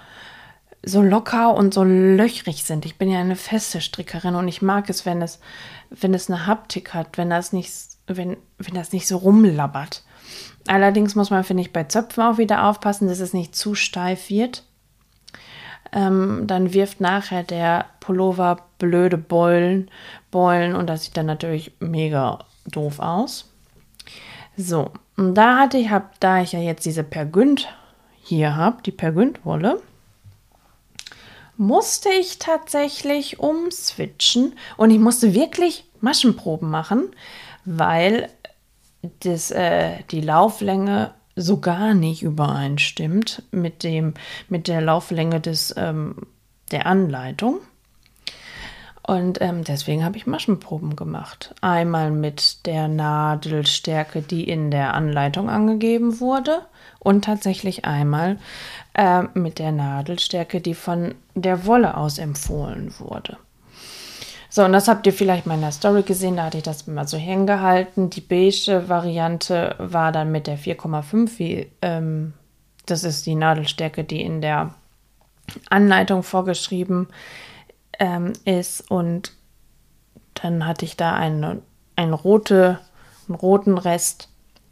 so 0.84 1.02
locker 1.02 1.54
und 1.54 1.74
so 1.74 1.82
löchrig 1.84 2.64
sind. 2.64 2.84
Ich 2.84 2.96
bin 2.96 3.10
ja 3.10 3.20
eine 3.20 3.36
feste 3.36 3.80
Strickerin 3.80 4.34
und 4.34 4.46
ich 4.48 4.62
mag 4.62 4.88
es, 4.88 5.04
wenn 5.04 5.22
es, 5.22 5.40
wenn 5.90 6.14
es 6.14 6.30
eine 6.30 6.46
Haptik 6.46 6.94
hat, 6.94 7.18
wenn 7.18 7.30
das 7.30 7.52
nicht 7.52 7.72
wenn, 8.16 8.36
wenn 8.58 8.74
das 8.74 8.92
nicht 8.92 9.06
so 9.06 9.16
rumlabbert. 9.16 10.04
Allerdings 10.66 11.14
muss 11.14 11.30
man, 11.30 11.44
finde 11.44 11.62
ich, 11.62 11.72
bei 11.72 11.84
Zöpfen 11.84 12.22
auch 12.22 12.38
wieder 12.38 12.66
aufpassen, 12.68 13.08
dass 13.08 13.20
es 13.20 13.32
nicht 13.32 13.54
zu 13.54 13.74
steif 13.74 14.30
wird. 14.30 14.64
Ähm, 15.92 16.42
dann 16.46 16.74
wirft 16.74 17.00
nachher 17.00 17.42
der 17.42 17.86
Pullover 18.00 18.58
blöde 18.78 19.16
Beulen, 19.16 19.90
Beulen 20.30 20.74
und 20.74 20.86
das 20.86 21.04
sieht 21.04 21.16
dann 21.16 21.26
natürlich 21.26 21.72
mega 21.80 22.40
doof 22.66 22.98
aus. 22.98 23.50
So, 24.56 24.90
und 25.16 25.34
da 25.34 25.58
hatte 25.58 25.78
ich, 25.78 25.90
hab, 25.90 26.20
da 26.20 26.42
ich 26.42 26.52
ja 26.52 26.58
jetzt 26.58 26.84
diese 26.84 27.04
Pergünd 27.04 27.68
hier 28.22 28.56
habe, 28.56 28.82
die 28.82 28.92
Pergündwolle, 28.92 29.80
musste 31.56 32.08
ich 32.10 32.38
tatsächlich 32.38 33.40
umswitchen 33.40 34.54
und 34.76 34.90
ich 34.90 34.98
musste 34.98 35.34
wirklich 35.34 35.84
Maschenproben 36.00 36.70
machen, 36.70 37.10
weil 37.68 38.28
das, 39.20 39.50
äh, 39.50 39.98
die 40.10 40.22
Lauflänge 40.22 41.12
so 41.36 41.60
gar 41.60 41.94
nicht 41.94 42.22
übereinstimmt 42.22 43.42
mit, 43.50 43.84
dem, 43.84 44.14
mit 44.48 44.68
der 44.68 44.80
Lauflänge 44.80 45.40
des, 45.40 45.74
ähm, 45.76 46.16
der 46.72 46.86
Anleitung. 46.86 47.60
Und 49.02 49.40
ähm, 49.40 49.64
deswegen 49.64 50.04
habe 50.04 50.16
ich 50.18 50.26
Maschenproben 50.26 50.96
gemacht. 50.96 51.54
Einmal 51.60 52.10
mit 52.10 52.66
der 52.66 52.88
Nadelstärke, 52.88 54.20
die 54.20 54.44
in 54.44 54.70
der 54.70 54.94
Anleitung 54.94 55.48
angegeben 55.48 56.20
wurde, 56.20 56.66
und 56.98 57.24
tatsächlich 57.24 57.84
einmal 57.84 58.38
äh, 58.94 59.22
mit 59.34 59.60
der 59.60 59.72
Nadelstärke, 59.72 60.60
die 60.60 60.74
von 60.74 61.14
der 61.34 61.64
Wolle 61.64 61.96
aus 61.96 62.18
empfohlen 62.18 62.92
wurde. 62.98 63.38
So, 64.50 64.64
und 64.64 64.72
das 64.72 64.88
habt 64.88 65.06
ihr 65.06 65.12
vielleicht 65.12 65.46
mal 65.46 65.54
in 65.54 65.60
der 65.60 65.72
Story 65.72 66.02
gesehen, 66.02 66.36
da 66.36 66.44
hatte 66.44 66.58
ich 66.58 66.62
das 66.62 66.86
mal 66.86 67.06
so 67.06 67.18
hingehalten. 67.18 68.08
Die 68.08 68.22
beige 68.22 68.88
Variante 68.88 69.74
war 69.78 70.10
dann 70.10 70.32
mit 70.32 70.46
der 70.46 70.58
4,5, 70.58 71.38
wie 71.38 71.70
ähm, 71.82 72.32
das 72.86 73.04
ist 73.04 73.26
die 73.26 73.34
Nadelstärke, 73.34 74.04
die 74.04 74.22
in 74.22 74.40
der 74.40 74.74
Anleitung 75.68 76.22
vorgeschrieben 76.22 77.08
ähm, 77.98 78.32
ist. 78.46 78.90
Und 78.90 79.32
dann 80.34 80.66
hatte 80.66 80.86
ich 80.86 80.96
da 80.96 81.14
eine, 81.14 81.60
eine 81.96 82.14
rote, 82.14 82.78
einen 83.28 83.34
roten 83.34 83.76
Rest 83.76 84.30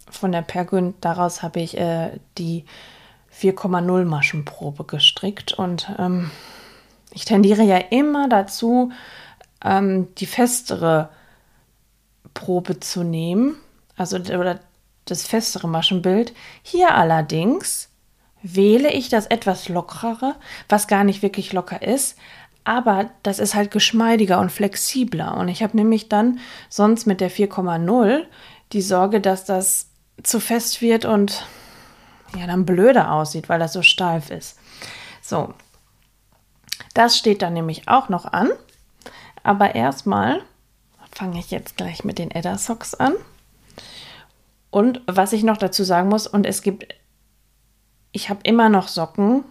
von 0.08 0.32
der 0.32 0.42
Pergünd. 0.42 0.96
Daraus 1.02 1.42
habe 1.42 1.60
ich 1.60 1.76
äh, 1.76 2.18
die 2.38 2.64
4,0 3.38 4.04
Maschenprobe 4.06 4.84
gestrickt. 4.84 5.52
Und 5.52 5.90
ähm, 5.98 6.30
ich 7.12 7.26
tendiere 7.26 7.62
ja 7.62 7.76
immer 7.76 8.28
dazu, 8.28 8.92
ähm, 9.64 10.14
die 10.16 10.26
festere 10.26 11.10
Probe 12.34 12.80
zu 12.80 13.02
nehmen, 13.02 13.56
also 13.96 14.16
oder 14.16 14.60
das 15.06 15.26
festere 15.26 15.68
Maschenbild. 15.68 16.34
Hier 16.62 16.94
allerdings 16.94 17.88
wähle 18.42 18.92
ich 18.92 19.08
das 19.08 19.26
etwas 19.26 19.68
lockerere, 19.68 20.36
was 20.68 20.88
gar 20.88 21.04
nicht 21.04 21.22
wirklich 21.22 21.52
locker 21.52 21.82
ist, 21.82 22.16
aber 22.64 23.10
das 23.22 23.38
ist 23.38 23.54
halt 23.54 23.70
geschmeidiger 23.70 24.40
und 24.40 24.50
flexibler. 24.50 25.36
Und 25.36 25.48
ich 25.48 25.62
habe 25.62 25.76
nämlich 25.76 26.08
dann 26.08 26.40
sonst 26.68 27.06
mit 27.06 27.20
der 27.20 27.30
4,0 27.30 28.24
die 28.72 28.82
Sorge, 28.82 29.20
dass 29.20 29.44
das 29.44 29.88
zu 30.22 30.40
fest 30.40 30.82
wird 30.82 31.04
und 31.04 31.46
ja 32.36 32.46
dann 32.46 32.66
blöder 32.66 33.12
aussieht, 33.12 33.48
weil 33.48 33.60
das 33.60 33.72
so 33.72 33.82
steif 33.82 34.30
ist. 34.30 34.58
So, 35.22 35.54
das 36.94 37.16
steht 37.16 37.42
dann 37.42 37.52
nämlich 37.52 37.88
auch 37.88 38.08
noch 38.08 38.24
an. 38.24 38.50
Aber 39.46 39.76
erstmal 39.76 40.42
fange 41.12 41.38
ich 41.38 41.52
jetzt 41.52 41.76
gleich 41.76 42.04
mit 42.04 42.18
den 42.18 42.32
Edda 42.32 42.58
Socks 42.58 42.94
an. 42.94 43.12
Und 44.70 45.02
was 45.06 45.32
ich 45.32 45.44
noch 45.44 45.56
dazu 45.56 45.84
sagen 45.84 46.08
muss, 46.08 46.26
und 46.26 46.46
es 46.46 46.62
gibt, 46.62 46.92
ich 48.10 48.28
habe 48.28 48.40
immer 48.42 48.68
noch 48.68 48.88
Socken 48.88 49.44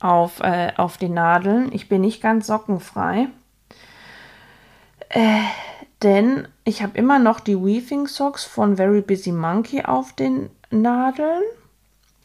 auf, 0.00 0.40
äh, 0.40 0.72
auf 0.76 0.96
den 0.96 1.14
Nadeln. 1.14 1.72
Ich 1.72 1.88
bin 1.88 2.00
nicht 2.00 2.20
ganz 2.20 2.48
sockenfrei. 2.48 3.28
Äh, 5.10 5.42
denn 6.02 6.48
ich 6.64 6.82
habe 6.82 6.98
immer 6.98 7.20
noch 7.20 7.38
die 7.38 7.56
Weaving 7.56 8.08
Socks 8.08 8.44
von 8.44 8.78
Very 8.78 9.00
Busy 9.00 9.30
Monkey 9.30 9.84
auf 9.84 10.12
den 10.12 10.50
Nadeln. 10.70 11.42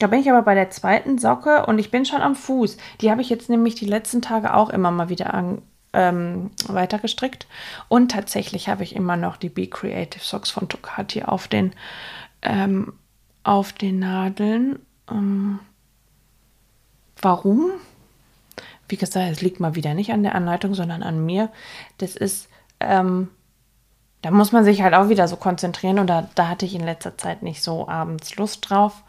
Da 0.00 0.08
bin 0.08 0.18
ich 0.18 0.28
aber 0.28 0.42
bei 0.42 0.56
der 0.56 0.70
zweiten 0.70 1.18
Socke 1.18 1.66
und 1.66 1.78
ich 1.78 1.92
bin 1.92 2.04
schon 2.04 2.20
am 2.20 2.34
Fuß. 2.34 2.78
Die 3.00 3.12
habe 3.12 3.22
ich 3.22 3.30
jetzt 3.30 3.48
nämlich 3.48 3.76
die 3.76 3.86
letzten 3.86 4.22
Tage 4.22 4.54
auch 4.54 4.70
immer 4.70 4.90
mal 4.90 5.08
wieder 5.08 5.32
an, 5.32 5.62
ähm, 5.96 6.50
weiter 6.66 6.98
gestrickt. 6.98 7.46
Und 7.88 8.12
tatsächlich 8.12 8.68
habe 8.68 8.84
ich 8.84 8.94
immer 8.94 9.16
noch 9.16 9.38
die 9.38 9.48
Be 9.48 9.66
Creative 9.66 10.22
Socks 10.22 10.50
von 10.50 10.68
Tocati 10.68 11.22
auf 11.22 11.48
den, 11.48 11.72
ähm, 12.42 12.92
auf 13.42 13.72
den 13.72 13.98
Nadeln. 13.98 14.78
Ähm, 15.10 15.58
warum? 17.20 17.70
Wie 18.88 18.98
gesagt, 18.98 19.32
es 19.32 19.40
liegt 19.40 19.58
mal 19.58 19.74
wieder 19.74 19.94
nicht 19.94 20.12
an 20.12 20.22
der 20.22 20.34
Anleitung, 20.34 20.74
sondern 20.74 21.02
an 21.02 21.24
mir. 21.24 21.50
Das 21.96 22.14
ist, 22.14 22.48
ähm, 22.78 23.28
da 24.20 24.30
muss 24.30 24.52
man 24.52 24.64
sich 24.64 24.82
halt 24.82 24.92
auch 24.92 25.08
wieder 25.08 25.26
so 25.28 25.36
konzentrieren 25.36 25.98
und 25.98 26.08
da, 26.08 26.28
da 26.34 26.48
hatte 26.48 26.66
ich 26.66 26.74
in 26.74 26.84
letzter 26.84 27.16
Zeit 27.16 27.42
nicht 27.42 27.62
so 27.62 27.88
abends 27.88 28.36
Lust 28.36 28.68
drauf. 28.68 29.02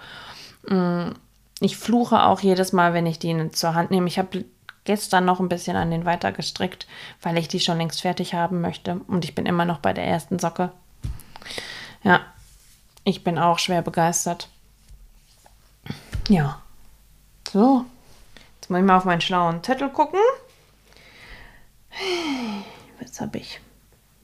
Mm, 0.69 1.09
ich 1.59 1.75
fluche 1.75 2.23
auch 2.23 2.39
jedes 2.39 2.71
Mal, 2.71 2.93
wenn 2.93 3.05
ich 3.05 3.19
die 3.19 3.51
zur 3.51 3.75
Hand 3.75 3.91
nehme. 3.91 4.07
Ich 4.07 4.17
habe 4.17 4.45
gestern 4.87 5.25
noch 5.25 5.39
ein 5.39 5.49
bisschen 5.49 5.75
an 5.75 5.91
den 5.91 6.05
weiter 6.05 6.31
gestrickt, 6.31 6.87
weil 7.21 7.37
ich 7.37 7.47
die 7.47 7.59
schon 7.59 7.77
längst 7.77 8.01
fertig 8.01 8.33
haben 8.33 8.61
möchte. 8.61 9.01
Und 9.07 9.25
ich 9.25 9.35
bin 9.35 9.45
immer 9.45 9.65
noch 9.65 9.79
bei 9.79 9.93
der 9.93 10.05
ersten 10.07 10.39
Socke. 10.39 10.71
Ja, 12.03 12.21
ich 13.03 13.23
bin 13.23 13.37
auch 13.37 13.59
schwer 13.59 13.81
begeistert. 13.81 14.49
Ja. 16.29 16.61
So. 17.51 17.85
Jetzt 18.55 18.69
muss 18.69 18.79
ich 18.79 18.85
mal 18.85 18.97
auf 18.97 19.05
meinen 19.05 19.21
schlauen 19.21 19.61
Zettel 19.61 19.89
gucken. 19.89 20.19
Was 22.99 23.19
habe 23.19 23.37
ich? 23.37 23.59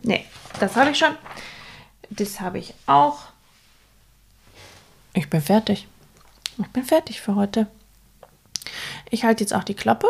Nee, 0.01 0.25
das 0.59 0.75
habe 0.75 0.91
ich 0.91 0.97
schon. 0.97 1.15
Das 2.09 2.39
habe 2.39 2.59
ich 2.59 2.73
auch. 2.85 3.19
Ich 5.13 5.29
bin 5.29 5.41
fertig. 5.41 5.87
Ich 6.57 6.67
bin 6.67 6.83
fertig 6.83 7.21
für 7.21 7.35
heute. 7.35 7.67
Ich 9.09 9.25
halte 9.25 9.43
jetzt 9.43 9.53
auch 9.53 9.63
die 9.63 9.75
Klappe 9.75 10.07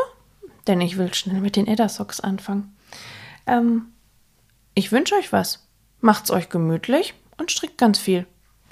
denn 0.67 0.81
ich 0.81 0.97
will 0.97 1.13
schnell 1.13 1.41
mit 1.41 1.55
den 1.55 1.67
Edda-Socks 1.67 2.19
anfangen. 2.19 2.75
Ähm, 3.47 3.87
ich 4.73 4.91
wünsche 4.91 5.15
euch 5.15 5.31
was. 5.31 5.67
Macht's 5.99 6.31
euch 6.31 6.49
gemütlich 6.49 7.13
und 7.37 7.51
strickt 7.51 7.77
ganz 7.77 7.99
viel. 7.99 8.25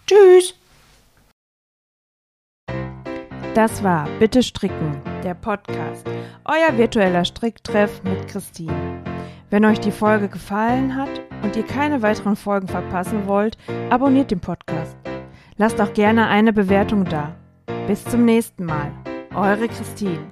Tschüss! 0.08 0.56
Das 3.54 3.84
war 3.84 4.08
Bitte 4.20 4.44
Stricken, 4.44 5.02
der 5.24 5.34
Podcast, 5.34 6.08
euer 6.46 6.78
virtueller 6.78 7.26
Stricktreff 7.26 8.02
mit 8.04 8.28
Christine. 8.30 9.04
Wenn 9.50 9.66
euch 9.66 9.80
die 9.80 9.92
Folge 9.92 10.30
gefallen 10.30 10.96
hat 10.96 11.10
und 11.44 11.58
ihr 11.58 11.66
keine 11.66 12.02
weiteren 12.02 12.38
Folgen 12.38 12.70
verpassen 12.70 13.28
wollt, 13.28 13.58
abonniert 13.90 14.32
den 14.32 14.40
Podcast. 14.40 14.96
Lasst 15.58 15.82
auch 15.82 15.94
gerne 15.94 16.28
eine 16.28 16.54
Bewertung 16.54 17.04
da. 17.04 17.36
Bis 17.88 18.06
zum 18.06 18.24
nächsten 18.24 18.64
Mal. 18.64 18.92
Eure 19.36 19.68
Christine. 19.68 20.32